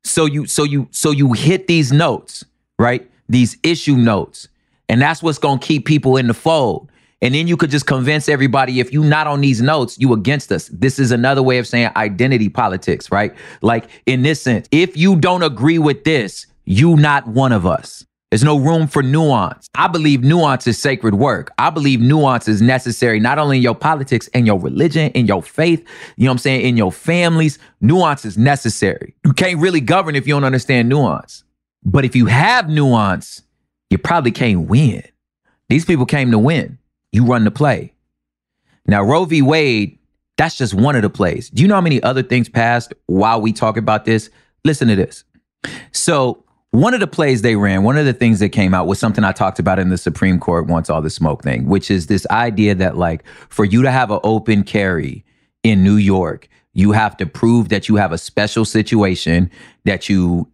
[0.04, 2.44] So you so you so you hit these notes,
[2.78, 3.10] right?
[3.30, 4.50] These issue notes.
[4.90, 6.90] And that's what's gonna keep people in the fold.
[7.24, 10.52] And then you could just convince everybody if you're not on these notes, you against
[10.52, 10.68] us.
[10.68, 13.34] This is another way of saying identity politics, right?
[13.62, 18.06] Like in this sense, if you don't agree with this, you not one of us.
[18.30, 19.68] There's no room for nuance.
[19.76, 21.54] I believe nuance is sacred work.
[21.58, 25.42] I believe nuance is necessary not only in your politics and your religion, in your
[25.42, 27.58] faith, you know what I'm saying, in your families.
[27.80, 29.16] Nuance is necessary.
[29.24, 31.46] You can't really govern if you don't understand nuance.
[31.86, 33.44] But if you have nuance,
[33.90, 35.04] you probably can't win.
[35.70, 36.80] These people came to win.
[37.14, 37.94] You run the play.
[38.86, 39.42] Now, Roe v.
[39.42, 39.98] Wade,
[40.36, 41.50] that's just one of the plays.
[41.50, 44.30] Do you know how many other things passed while we talk about this?
[44.66, 45.24] Listen to this.
[45.92, 48.98] So, one of the plays they ran, one of the things that came out was
[48.98, 52.08] something I talked about in the Supreme Court once all the smoke thing, which is
[52.08, 55.24] this idea that, like, for you to have an open carry
[55.62, 59.52] in New York, you have to prove that you have a special situation,
[59.86, 60.50] that you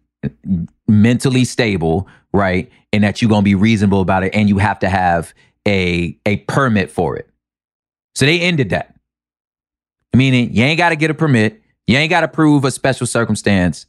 [0.86, 2.70] mentally stable, right?
[2.92, 4.34] And that you're going to be reasonable about it.
[4.34, 5.32] And you have to have
[5.66, 7.28] a a permit for it.
[8.14, 8.94] So they ended that.
[10.14, 13.06] Meaning you ain't got to get a permit, you ain't got to prove a special
[13.06, 13.86] circumstance,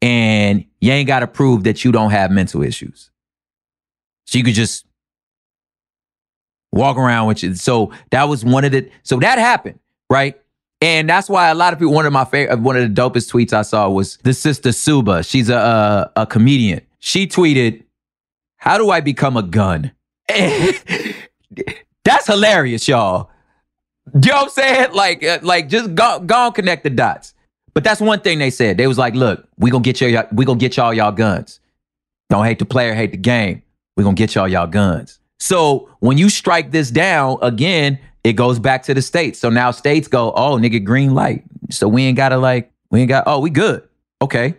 [0.00, 3.10] and you ain't got to prove that you don't have mental issues.
[4.26, 4.86] So you could just
[6.72, 7.54] walk around with you.
[7.54, 9.78] So that was one of the so that happened,
[10.10, 10.40] right?
[10.80, 11.92] And that's why a lot of people.
[11.92, 15.24] One of my favorite, one of the dopest tweets I saw was the sister Suba.
[15.24, 16.82] She's a, a, a comedian.
[17.00, 17.82] She tweeted,
[18.56, 19.92] "How do I become a gun?"
[22.04, 23.30] That's hilarious, y'all.
[24.14, 24.92] You know what I'm saying?
[24.92, 27.34] Like, uh, like just go, go connect the dots.
[27.74, 28.76] But that's one thing they said.
[28.76, 31.60] They was like, look, we gonna get y'all, we gonna get y'all y'all guns.
[32.30, 33.62] Don't hate the player, hate the game.
[33.96, 35.20] We gonna get y'all y'all guns.
[35.38, 39.38] So when you strike this down again, it goes back to the states.
[39.38, 41.44] So now states go, oh nigga, green light.
[41.70, 43.86] So we ain't gotta like, we ain't got, oh, we good.
[44.22, 44.54] Okay.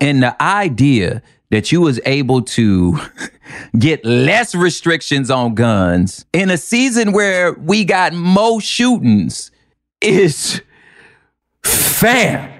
[0.00, 2.98] And the idea that you was able to
[3.78, 9.50] get less restrictions on guns in a season where we got more shootings
[10.00, 10.60] is
[11.62, 12.52] fam.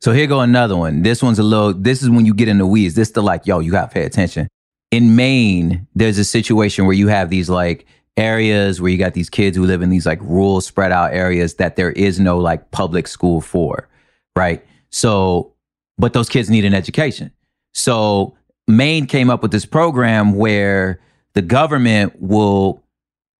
[0.00, 1.02] So here go another one.
[1.02, 2.94] This one's a little, this is when you get in the weeds.
[2.94, 4.48] This is the like, yo, you gotta pay attention.
[4.90, 7.86] In Maine, there's a situation where you have these like
[8.16, 11.54] areas where you got these kids who live in these like rural spread out areas
[11.54, 13.88] that there is no like public school for,
[14.36, 14.64] right?
[14.90, 15.53] So,
[15.98, 17.30] but those kids need an education.
[17.72, 18.36] So
[18.66, 21.00] Maine came up with this program where
[21.34, 22.82] the government will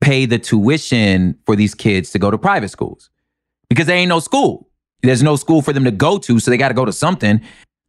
[0.01, 3.11] pay the tuition for these kids to go to private schools
[3.69, 4.69] because there ain't no school.
[5.03, 7.41] There's no school for them to go to, so they got to go to something.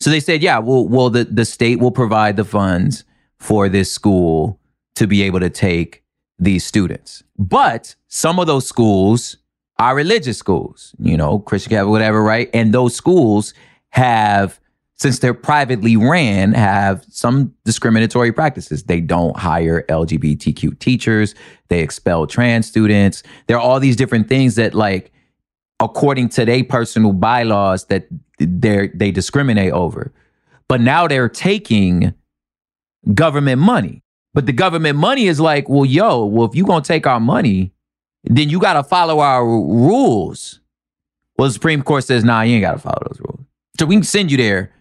[0.01, 3.05] So they said, yeah, well, well, the, the state will provide the funds
[3.39, 4.59] for this school
[4.95, 6.03] to be able to take
[6.37, 7.23] these students.
[7.37, 9.37] But some of those schools
[9.79, 12.49] are religious schools, you know, Christian Catholic, whatever, right?
[12.53, 13.53] And those schools
[13.95, 14.59] have,
[14.95, 18.83] since they're privately ran, have some discriminatory practices.
[18.83, 21.33] They don't hire LGBTQ teachers.
[21.69, 23.23] They expel trans students.
[23.47, 25.13] There are all these different things that, like,
[25.79, 30.13] according to their personal bylaws, that they they discriminate over.
[30.67, 32.13] But now they're taking
[33.13, 34.01] government money.
[34.33, 37.71] But the government money is like, well, yo, well, if you're gonna take our money,
[38.25, 40.59] then you gotta follow our rules.
[41.37, 43.34] Well, the Supreme Court says, nah, you ain't gotta follow those rules.
[43.79, 44.71] So we can send you there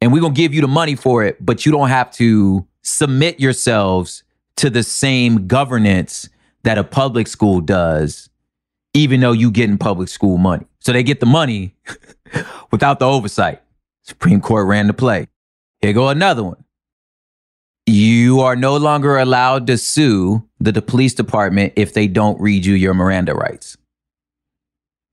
[0.00, 3.38] and we're gonna give you the money for it, but you don't have to submit
[3.38, 4.22] yourselves
[4.56, 6.28] to the same governance
[6.64, 8.28] that a public school does,
[8.94, 10.66] even though you get in public school money.
[10.80, 11.74] So they get the money
[12.70, 13.62] without the oversight.
[14.02, 15.28] Supreme Court ran the play.
[15.80, 16.64] Here go another one.
[17.86, 22.64] You are no longer allowed to sue the, the police department if they don't read
[22.64, 23.76] you your Miranda rights.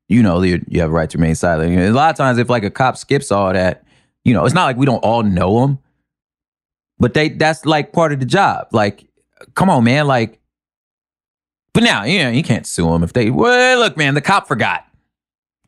[0.10, 1.78] You know, you, you have a right to remain silent.
[1.78, 3.84] A lot of times, if like a cop skips all that,
[4.24, 5.80] you know, it's not like we don't all know them,
[7.00, 8.68] but they that's like part of the job.
[8.72, 9.08] Like,
[9.56, 10.08] come on, man.
[10.08, 10.40] Like,
[11.74, 13.30] but now, yeah, you can't sue them if they.
[13.30, 14.86] Well, look, man, the cop forgot.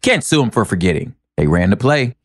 [0.02, 1.16] Can't sue them for forgetting.
[1.38, 2.16] They ran the play.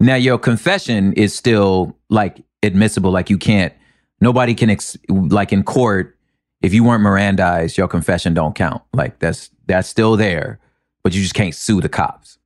[0.00, 3.10] Now your confession is still like admissible.
[3.10, 3.72] Like you can't.
[4.20, 6.16] Nobody can ex- like in court.
[6.62, 8.82] If you weren't Mirandized, your confession don't count.
[8.92, 10.58] Like that's that's still there,
[11.04, 12.38] but you just can't sue the cops.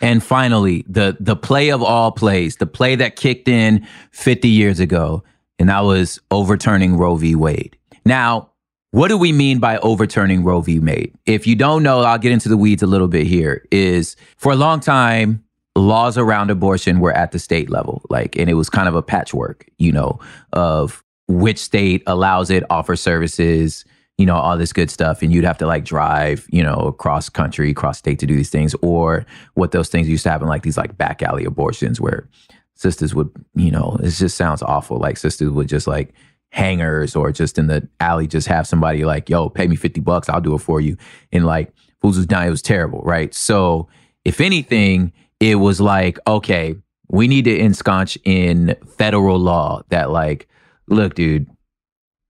[0.00, 4.80] And finally, the the play of all plays, the play that kicked in 50 years
[4.80, 5.22] ago,
[5.58, 7.34] and that was overturning Roe v.
[7.34, 7.76] Wade.
[8.06, 8.50] Now,
[8.92, 10.78] what do we mean by overturning Roe v.
[10.78, 11.12] Wade?
[11.26, 13.66] If you don't know, I'll get into the weeds a little bit here.
[13.70, 15.44] Is for a long time,
[15.76, 19.02] laws around abortion were at the state level, like, and it was kind of a
[19.02, 20.18] patchwork, you know,
[20.54, 23.84] of which state allows it, offers services,
[24.20, 25.22] you know, all this good stuff.
[25.22, 28.50] And you'd have to like drive, you know, across country, across state to do these
[28.50, 28.74] things.
[28.82, 32.28] Or what those things used to happen, like these like back alley abortions where
[32.74, 34.98] sisters would, you know, it just sounds awful.
[34.98, 36.12] Like sisters would just like
[36.52, 40.28] hangers or just in the alley just have somebody like, yo, pay me 50 bucks,
[40.28, 40.98] I'll do it for you.
[41.32, 43.32] And like fools was dying, it was terrible, right?
[43.32, 43.88] So
[44.26, 46.74] if anything, it was like, okay,
[47.08, 50.46] we need to ensconce in federal law that like,
[50.88, 51.48] look, dude,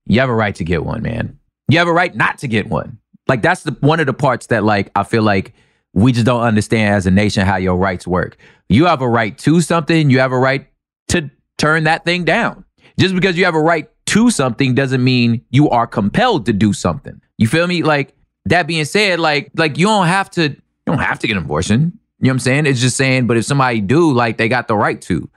[0.05, 1.37] you have a right to get one, man.
[1.71, 2.97] You have a right not to get one.
[3.29, 5.53] Like that's the one of the parts that like I feel like
[5.93, 8.35] we just don't understand as a nation how your rights work.
[8.67, 10.67] You have a right to something, you have a right
[11.09, 12.65] to turn that thing down.
[12.99, 16.73] Just because you have a right to something doesn't mean you are compelled to do
[16.73, 17.21] something.
[17.37, 17.83] You feel me?
[17.83, 21.37] Like that being said, like like you don't have to you don't have to get
[21.37, 21.79] an abortion.
[22.19, 22.65] You know what I'm saying?
[22.65, 25.29] It's just saying, but if somebody do, like they got the right to,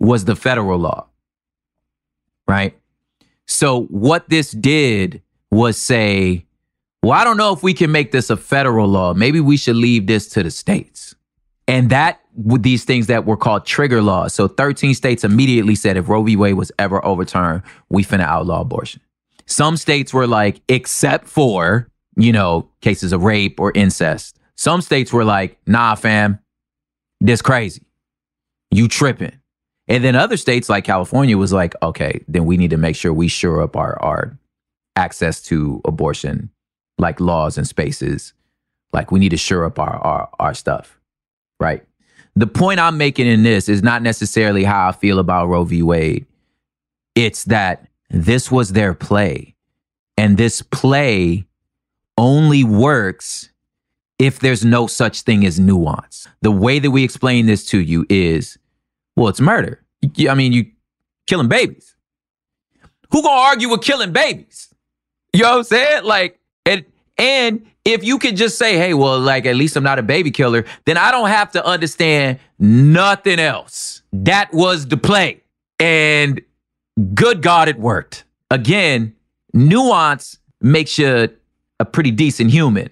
[0.00, 1.08] was the federal law.
[2.48, 2.78] Right?
[3.46, 5.20] So what this did
[5.56, 6.46] was say,
[7.02, 9.14] well, I don't know if we can make this a federal law.
[9.14, 11.14] Maybe we should leave this to the states.
[11.68, 14.34] And that with these things that were called trigger laws.
[14.34, 16.36] So 13 states immediately said if Roe v.
[16.36, 19.00] Wade was ever overturned, we finna outlaw abortion.
[19.46, 24.38] Some states were like, except for, you know, cases of rape or incest.
[24.56, 26.38] Some states were like, nah, fam,
[27.20, 27.86] this crazy.
[28.70, 29.38] You tripping.
[29.88, 33.12] And then other states like California was like, okay, then we need to make sure
[33.12, 34.38] we shore up our, our
[34.96, 36.50] access to abortion,
[36.98, 38.32] like laws and spaces.
[38.92, 40.98] Like we need to shore up our, our, our stuff.
[41.60, 41.84] Right.
[42.34, 45.82] The point I'm making in this is not necessarily how I feel about Roe v.
[45.82, 46.26] Wade.
[47.14, 49.54] It's that this was their play.
[50.18, 51.46] And this play
[52.18, 53.50] only works
[54.18, 56.26] if there's no such thing as nuance.
[56.42, 58.58] The way that we explain this to you is,
[59.14, 59.82] well, it's murder.
[60.28, 60.66] I mean, you
[61.26, 61.94] killing babies.
[63.12, 64.65] Who gonna argue with killing babies?
[65.36, 66.04] You know what I'm saying?
[66.04, 66.86] Like, and
[67.18, 70.30] And if you could just say, hey, well, like at least I'm not a baby
[70.30, 74.00] killer, then I don't have to understand nothing else.
[74.14, 75.42] That was the play.
[75.78, 76.40] And
[77.12, 78.24] good God, it worked.
[78.50, 79.14] Again,
[79.52, 81.28] nuance makes you
[81.78, 82.88] a pretty decent human,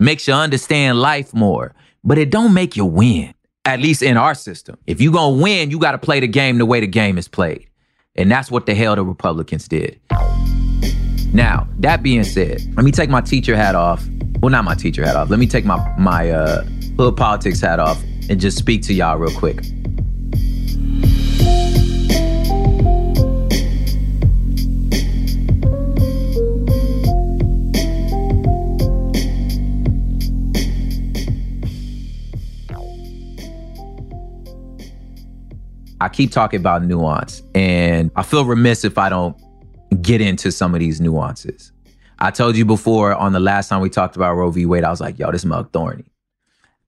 [0.00, 3.34] makes you understand life more, but it don't make you win.
[3.64, 4.78] At least in our system.
[4.88, 7.68] If you're gonna win, you gotta play the game the way the game is played.
[8.16, 10.00] And that's what the hell the Republicans did.
[11.34, 14.06] Now, that being said, let me take my teacher hat off.
[14.38, 15.30] Well, not my teacher hat off.
[15.30, 16.62] Let me take my my uh,
[16.96, 19.64] hood politics hat off and just speak to y'all real quick.
[36.00, 39.36] I keep talking about nuance, and I feel remiss if I don't
[40.00, 41.72] get into some of these nuances.
[42.18, 44.66] I told you before on the last time we talked about Roe v.
[44.66, 46.04] Wade, I was like, yo, this mug thorny.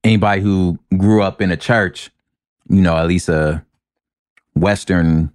[0.04, 2.10] Anybody who grew up in a church,
[2.68, 3.64] you know, at least a
[4.54, 5.32] Western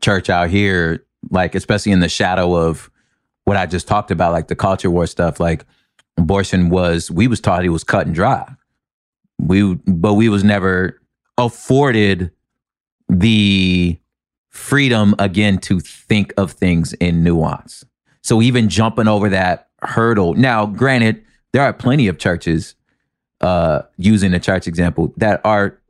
[0.00, 2.90] church out here, like, especially in the shadow of
[3.44, 5.64] what I just talked about, like the culture war stuff, like
[6.16, 8.48] abortion was, we was taught it was cut and dry.
[9.38, 11.00] We, but we was never
[11.36, 12.30] afforded
[13.08, 13.98] the
[14.52, 17.84] freedom again to think of things in nuance.
[18.22, 20.34] So even jumping over that hurdle.
[20.34, 22.74] Now, granted, there are plenty of churches
[23.40, 25.80] uh, using the church example that are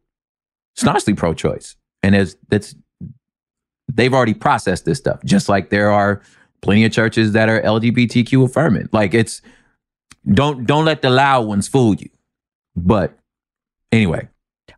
[0.75, 2.75] staunchly pro-choice, and as that's
[3.93, 5.23] they've already processed this stuff.
[5.25, 6.23] Just like there are
[6.63, 8.89] plenty of churches that are LGBTQ affirming.
[8.93, 9.43] Like it's
[10.33, 12.09] don't don't let the loud ones fool you.
[12.75, 13.19] But
[13.91, 14.29] anyway,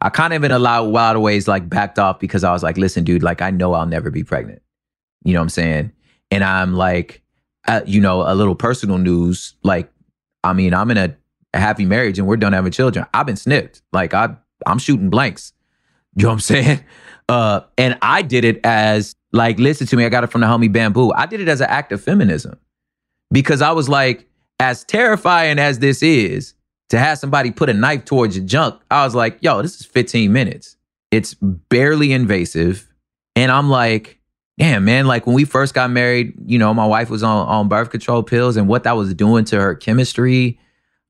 [0.04, 2.76] I kind of in a lot, wild ways like backed off because I was like,
[2.76, 4.60] listen, dude, like I know I'll never be pregnant.
[5.24, 5.92] You know what I'm saying?
[6.30, 7.22] And I'm like,
[7.66, 9.54] uh, you know, a little personal news.
[9.62, 9.90] Like,
[10.44, 11.16] I mean, I'm in a,
[11.54, 13.06] a happy marriage and we're done having children.
[13.14, 13.80] I've been snipped.
[13.94, 14.36] Like I,
[14.66, 15.54] I'm shooting blanks.
[16.16, 16.84] You know what I'm saying?
[17.26, 20.04] Uh, and I did it as like, listen to me.
[20.04, 21.10] I got it from the homie Bamboo.
[21.14, 22.60] I did it as an act of feminism
[23.32, 24.28] because I was like,
[24.60, 26.53] as terrifying as this is,
[26.90, 29.86] to have somebody put a knife towards your junk, I was like, yo, this is
[29.86, 30.76] 15 minutes.
[31.10, 32.88] It's barely invasive.
[33.36, 34.20] And I'm like,
[34.58, 37.68] damn, man, like when we first got married, you know, my wife was on, on
[37.68, 40.58] birth control pills and what that was doing to her chemistry.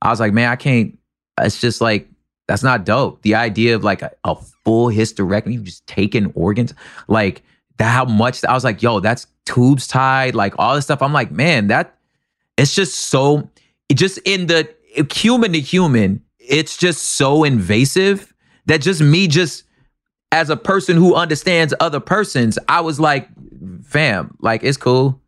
[0.01, 0.99] I was like, man, I can't,
[1.41, 2.09] it's just like,
[2.47, 3.23] that's not dope.
[3.23, 6.75] The idea of like a, a full hysterectomy, just taking organs,
[7.09, 7.43] like
[7.79, 11.03] that, how much, I was like, yo, that's tubes tied, like all this stuff.
[11.03, 11.99] I'm like, man, that,
[12.57, 13.51] it's just so,
[13.89, 14.69] it just in the,
[15.13, 18.35] human to human, it's just so invasive
[18.67, 19.65] that just me just
[20.33, 23.29] as a person who understands other persons, I was like,
[23.85, 25.21] fam, like it's cool.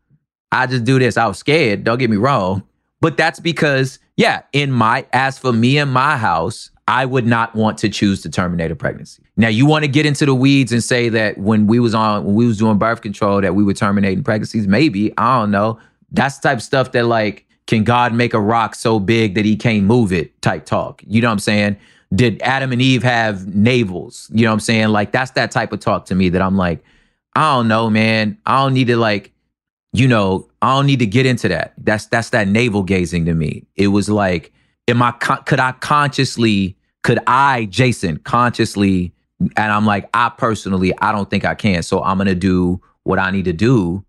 [0.50, 1.16] I just do this.
[1.16, 2.62] I was scared, don't get me wrong.
[3.00, 7.54] But that's because, yeah, in my as for me and my house, I would not
[7.54, 9.22] want to choose to terminate a pregnancy.
[9.36, 12.24] Now you want to get into the weeds and say that when we was on
[12.24, 15.12] when we was doing birth control that we were terminating pregnancies, maybe.
[15.18, 15.78] I don't know.
[16.10, 19.44] That's the type of stuff that like can God make a rock so big that
[19.44, 21.02] he can't move it type talk?
[21.06, 21.76] You know what I'm saying?
[22.14, 24.30] Did Adam and Eve have navels?
[24.32, 24.88] You know what I'm saying?
[24.88, 26.84] Like that's that type of talk to me that I'm like,
[27.34, 28.38] I don't know, man.
[28.46, 29.32] I don't need to like,
[29.92, 31.74] you know, I don't need to get into that.
[31.78, 33.66] That's that's that navel gazing to me.
[33.74, 34.52] It was like,
[34.86, 41.12] am I could I consciously could I Jason consciously and I'm like, I personally, I
[41.12, 41.82] don't think I can.
[41.82, 44.04] So I'm gonna do what I need to do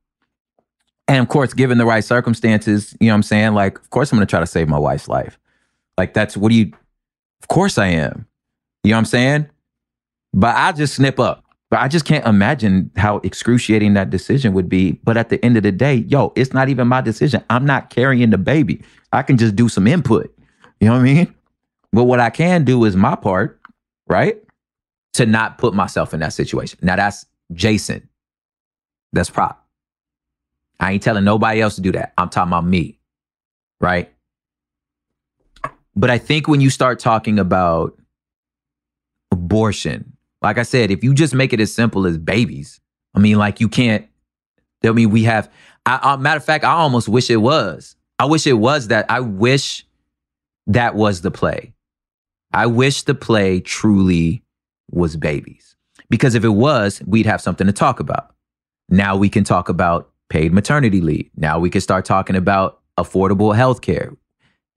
[1.07, 3.53] and of course, given the right circumstances, you know what I'm saying?
[3.53, 5.39] Like, of course, I'm to try to save my wife's life.
[5.97, 6.71] Like, that's what do you,
[7.41, 8.27] of course I am.
[8.83, 9.49] You know what I'm saying?
[10.33, 11.43] But I just snip up.
[11.69, 14.93] But I just can't imagine how excruciating that decision would be.
[15.03, 17.43] But at the end of the day, yo, it's not even my decision.
[17.49, 18.83] I'm not carrying the baby.
[19.11, 20.33] I can just do some input.
[20.79, 21.35] You know what I mean?
[21.91, 23.59] But what I can do is my part,
[24.07, 24.37] right?
[25.15, 26.79] To not put myself in that situation.
[26.81, 28.07] Now that's Jason.
[29.11, 29.66] That's prop.
[30.79, 32.13] I ain't telling nobody else to do that.
[32.17, 32.99] I'm talking about me.
[33.81, 34.11] Right.
[35.95, 37.97] But I think when you start talking about
[39.31, 42.79] abortion, like I said, if you just make it as simple as babies,
[43.15, 44.07] I mean, like you can't,
[44.83, 45.51] I mean, we have,
[45.85, 47.95] I, I, matter of fact, I almost wish it was.
[48.19, 49.09] I wish it was that.
[49.09, 49.85] I wish
[50.67, 51.73] that was the play.
[52.53, 54.43] I wish the play truly
[54.91, 55.75] was babies.
[56.09, 58.33] Because if it was, we'd have something to talk about.
[58.89, 61.29] Now we can talk about paid maternity leave.
[61.35, 64.13] Now we can start talking about affordable health care.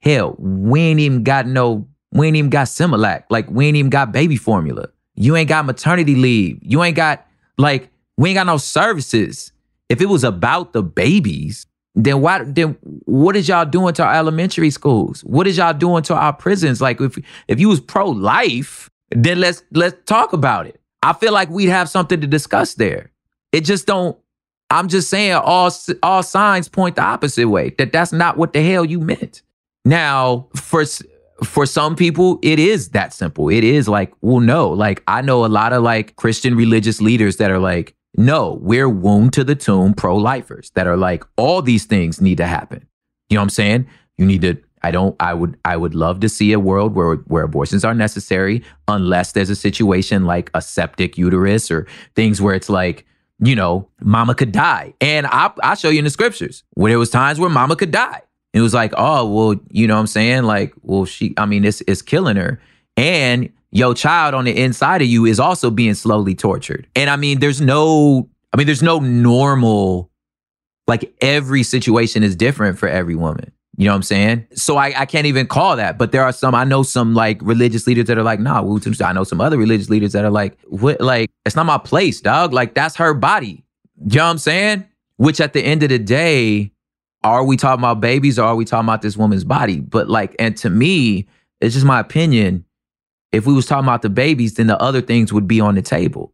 [0.03, 3.25] Hell, we ain't even got no, we ain't even got Similac.
[3.29, 4.89] Like, we ain't even got baby formula.
[5.15, 6.59] You ain't got maternity leave.
[6.63, 7.27] You ain't got,
[7.59, 9.53] like, we ain't got no services.
[9.89, 14.15] If it was about the babies, then why then what is y'all doing to our
[14.15, 15.23] elementary schools?
[15.23, 16.81] What is y'all doing to our prisons?
[16.81, 20.81] Like if if you was pro life, then let's let's talk about it.
[21.03, 23.11] I feel like we'd have something to discuss there.
[23.53, 24.17] It just don't.
[24.71, 25.71] I'm just saying all
[26.03, 27.71] all signs point the opposite way.
[27.79, 29.43] That that's not what the hell you meant.
[29.85, 30.85] Now for
[31.45, 33.49] for some people it is that simple.
[33.49, 34.69] It is like well no.
[34.69, 38.89] Like I know a lot of like Christian religious leaders that are like no, we're
[38.89, 42.87] wound to the tomb pro lifers that are like, all these things need to happen.
[43.29, 43.87] You know what I'm saying?
[44.19, 47.17] You need to, I don't, I would, I would love to see a world where,
[47.17, 52.55] where abortions are necessary unless there's a situation like a septic uterus or things where
[52.55, 53.07] it's like,
[53.43, 54.95] you know, mama could die.
[55.01, 57.91] And I, I'll show you in the scriptures where there was times where mama could
[57.91, 58.23] die.
[58.53, 60.43] It was like, oh, well, you know what I'm saying?
[60.43, 62.61] Like, well, she, I mean, it's, it's killing her.
[62.97, 66.89] And your child on the inside of you is also being slowly tortured.
[66.97, 70.11] And I mean, there's no, I mean, there's no normal,
[70.89, 73.53] like every situation is different for every woman.
[73.77, 74.47] You know what I'm saying?
[74.53, 75.97] So I, I can't even call that.
[75.97, 79.13] But there are some, I know some like religious leaders that are like, nah, I
[79.13, 82.53] know some other religious leaders that are like, what, like, it's not my place, dog.
[82.53, 83.65] Like, that's her body.
[84.05, 84.87] You know what I'm saying?
[85.17, 86.73] Which at the end of the day,
[87.23, 89.81] are we talking about babies or are we talking about this woman's body?
[89.81, 91.29] But like, and to me,
[91.61, 92.65] it's just my opinion
[93.33, 95.83] if we was talking about the babies, then the other things would be on the
[95.83, 96.33] table.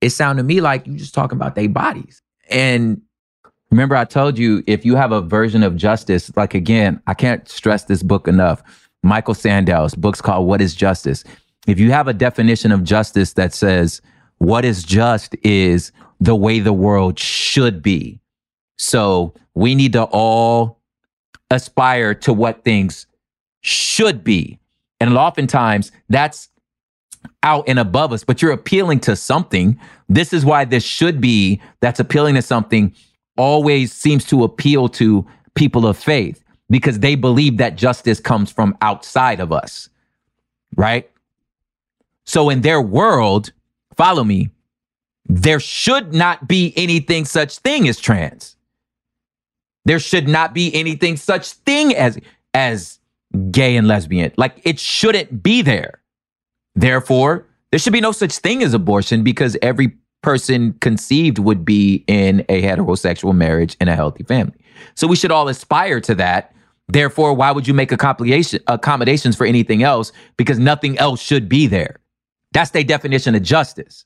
[0.00, 2.22] It sounded to me like you just talking about their bodies.
[2.48, 3.02] And
[3.70, 7.48] remember, I told you if you have a version of justice, like again, I can't
[7.48, 8.62] stress this book enough.
[9.02, 11.24] Michael Sandel's book's called What is Justice?
[11.66, 14.00] If you have a definition of justice that says
[14.38, 18.20] what is just is the way the world should be.
[18.78, 20.80] So we need to all
[21.50, 23.06] aspire to what things
[23.60, 24.58] should be
[25.00, 26.48] and oftentimes that's
[27.42, 29.78] out and above us, but you're appealing to something.
[30.08, 32.94] This is why this should be that's appealing to something
[33.38, 38.76] always seems to appeal to people of faith because they believe that justice comes from
[38.82, 39.88] outside of us,
[40.76, 41.10] right?
[42.26, 43.52] So in their world,
[43.96, 44.50] follow me,
[45.24, 48.56] there should not be anything such thing as trans.
[49.84, 52.18] There should not be anything such thing as
[52.52, 52.98] as
[53.50, 54.32] gay and lesbian.
[54.36, 56.02] Like it shouldn't be there.
[56.74, 62.04] Therefore, there should be no such thing as abortion because every person conceived would be
[62.06, 64.58] in a heterosexual marriage in a healthy family.
[64.94, 66.54] So we should all aspire to that.
[66.88, 70.10] Therefore, why would you make accommodations for anything else?
[70.36, 72.00] Because nothing else should be there.
[72.52, 74.04] That's the definition of justice.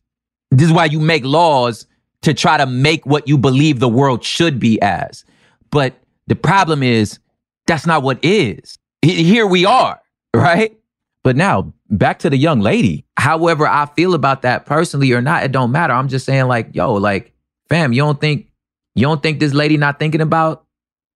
[0.51, 1.87] This is why you make laws
[2.23, 5.25] to try to make what you believe the world should be as.
[5.71, 5.95] But
[6.27, 7.19] the problem is
[7.67, 10.01] that's not what is here we are,
[10.35, 10.77] right?
[11.25, 13.05] But now back to the young lady.
[13.17, 15.93] However, I feel about that personally or not, it don't matter.
[15.93, 17.33] I'm just saying, like, yo, like,
[17.69, 18.49] fam, you don't think
[18.95, 20.65] you don't think this lady not thinking about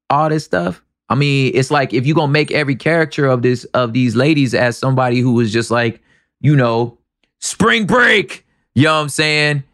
[0.08, 0.82] all this stuff?
[1.08, 4.54] I mean, it's like if you gonna make every character of this of these ladies
[4.54, 6.02] as somebody who was just like,
[6.40, 6.98] you know,
[7.40, 9.64] spring break, you know what I'm saying?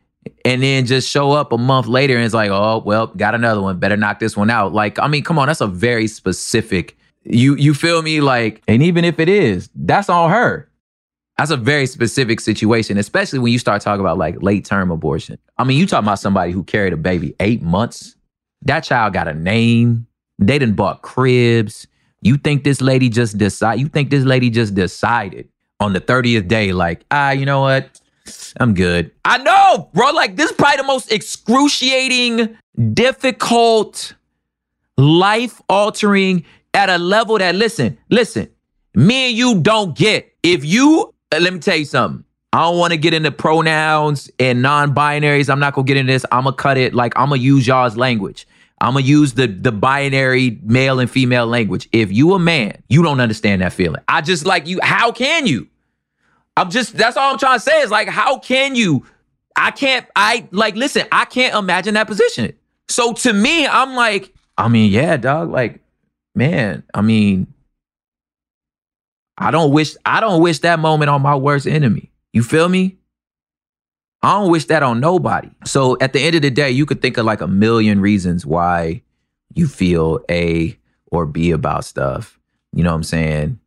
[0.44, 3.60] And then just show up a month later and it's like, oh, well, got another
[3.60, 3.78] one.
[3.78, 4.72] Better knock this one out.
[4.72, 8.20] Like, I mean, come on, that's a very specific you you feel me?
[8.20, 10.68] Like, and even if it is, that's on her.
[11.38, 15.38] That's a very specific situation, especially when you start talking about like late term abortion.
[15.58, 18.16] I mean, you talking about somebody who carried a baby eight months.
[18.62, 20.06] That child got a name.
[20.38, 21.86] They didn't bought cribs.
[22.20, 23.80] You think this lady just decide?
[23.80, 25.48] You think this lady just decided
[25.80, 28.00] on the thirtieth day, like, ah, you know what?
[28.60, 29.10] I'm good.
[29.24, 30.10] I know, bro.
[30.12, 32.56] Like this is probably the most excruciating,
[32.92, 34.14] difficult,
[34.96, 38.48] life altering at a level that listen, listen,
[38.94, 40.32] me and you don't get.
[40.42, 42.24] If you Uh, let me tell you something.
[42.52, 45.48] I don't want to get into pronouns and non-binaries.
[45.48, 46.26] I'm not gonna get into this.
[46.30, 46.94] I'm gonna cut it.
[46.94, 48.46] Like I'm gonna use y'all's language.
[48.80, 51.88] I'm gonna use the the binary male and female language.
[51.92, 54.02] If you a man, you don't understand that feeling.
[54.08, 54.80] I just like you.
[54.82, 55.68] How can you?
[56.56, 56.94] I'm just.
[56.96, 57.80] That's all I'm trying to say.
[57.80, 59.06] Is like, how can you?
[59.56, 60.06] I can't.
[60.14, 60.76] I like.
[60.76, 61.06] Listen.
[61.10, 62.52] I can't imagine that position.
[62.88, 64.34] So to me, I'm like.
[64.58, 65.50] I mean, yeah, dog.
[65.50, 65.80] Like
[66.34, 67.52] man, I mean,
[69.42, 72.12] I don't wish I don't wish that moment on my worst enemy.
[72.32, 72.96] You feel me?
[74.22, 75.50] I don't wish that on nobody.
[75.64, 78.46] So at the end of the day, you could think of like a million reasons
[78.46, 79.02] why
[79.52, 82.38] you feel A or B about stuff.
[82.72, 83.58] You know what I'm saying?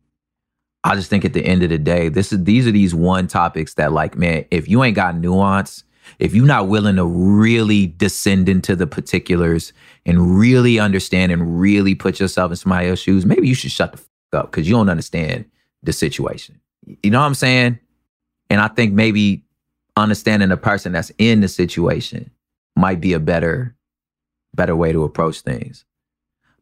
[0.82, 3.26] I just think at the end of the day, this is these are these one
[3.26, 5.84] topics that like, man, if you ain't got nuance,
[6.18, 9.74] if you're not willing to really descend into the particulars
[10.06, 13.92] and really understand and really put yourself in somebody else's shoes, maybe you should shut
[13.92, 15.44] the fuck up because you don't understand
[15.86, 16.60] the situation.
[17.02, 17.78] You know what I'm saying?
[18.50, 19.44] And I think maybe
[19.96, 22.30] understanding the person that's in the situation
[22.76, 23.74] might be a better,
[24.54, 25.84] better way to approach things.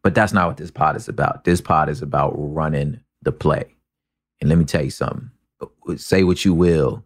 [0.03, 1.45] But that's not what this pod is about.
[1.45, 3.75] This pod is about running the play.
[4.41, 5.31] And let me tell you something.
[5.97, 7.03] Say what you will.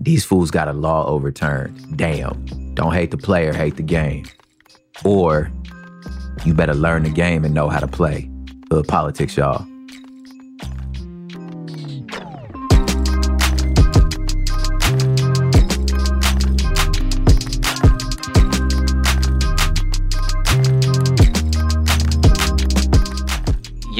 [0.00, 1.96] These fools got a law overturned.
[1.96, 2.74] Damn.
[2.74, 4.26] Don't hate the player, hate the game.
[5.04, 5.50] Or
[6.44, 8.30] you better learn the game and know how to play.
[8.70, 9.66] Uh, politics, y'all.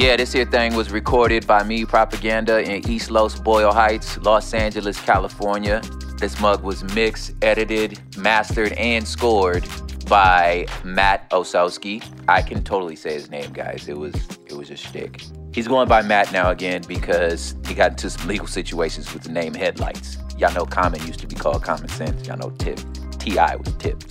[0.09, 4.55] Yeah, this here thing was recorded by me, Propaganda, in East Los Boyle Heights, Los
[4.55, 5.83] Angeles, California.
[6.17, 9.67] This mug was mixed, edited, mastered, and scored
[10.07, 12.03] by Matt Osowski.
[12.27, 13.87] I can totally say his name, guys.
[13.87, 14.15] It was
[14.47, 15.21] it was a shtick.
[15.53, 19.31] He's going by Matt now again because he got into some legal situations with the
[19.31, 20.17] name Headlights.
[20.39, 22.27] Y'all know Common used to be called Common Sense.
[22.27, 22.79] Y'all know Tip.
[23.19, 23.57] T.I.
[23.57, 24.01] was Tip.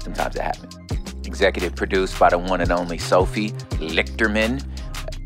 [0.00, 0.76] Sometimes it happens.
[1.26, 4.62] Executive produced by the one and only Sophie Lichterman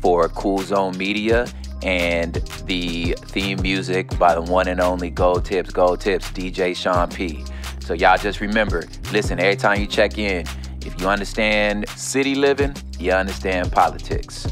[0.01, 1.47] for Cool Zone Media
[1.83, 2.35] and
[2.65, 7.43] the theme music by the one and only Gold Tips, Gold Tips, DJ Sean P.
[7.79, 10.45] So y'all just remember, listen, every time you check in,
[10.85, 14.47] if you understand city living, you understand politics.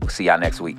[0.00, 0.78] We'll see y'all next week.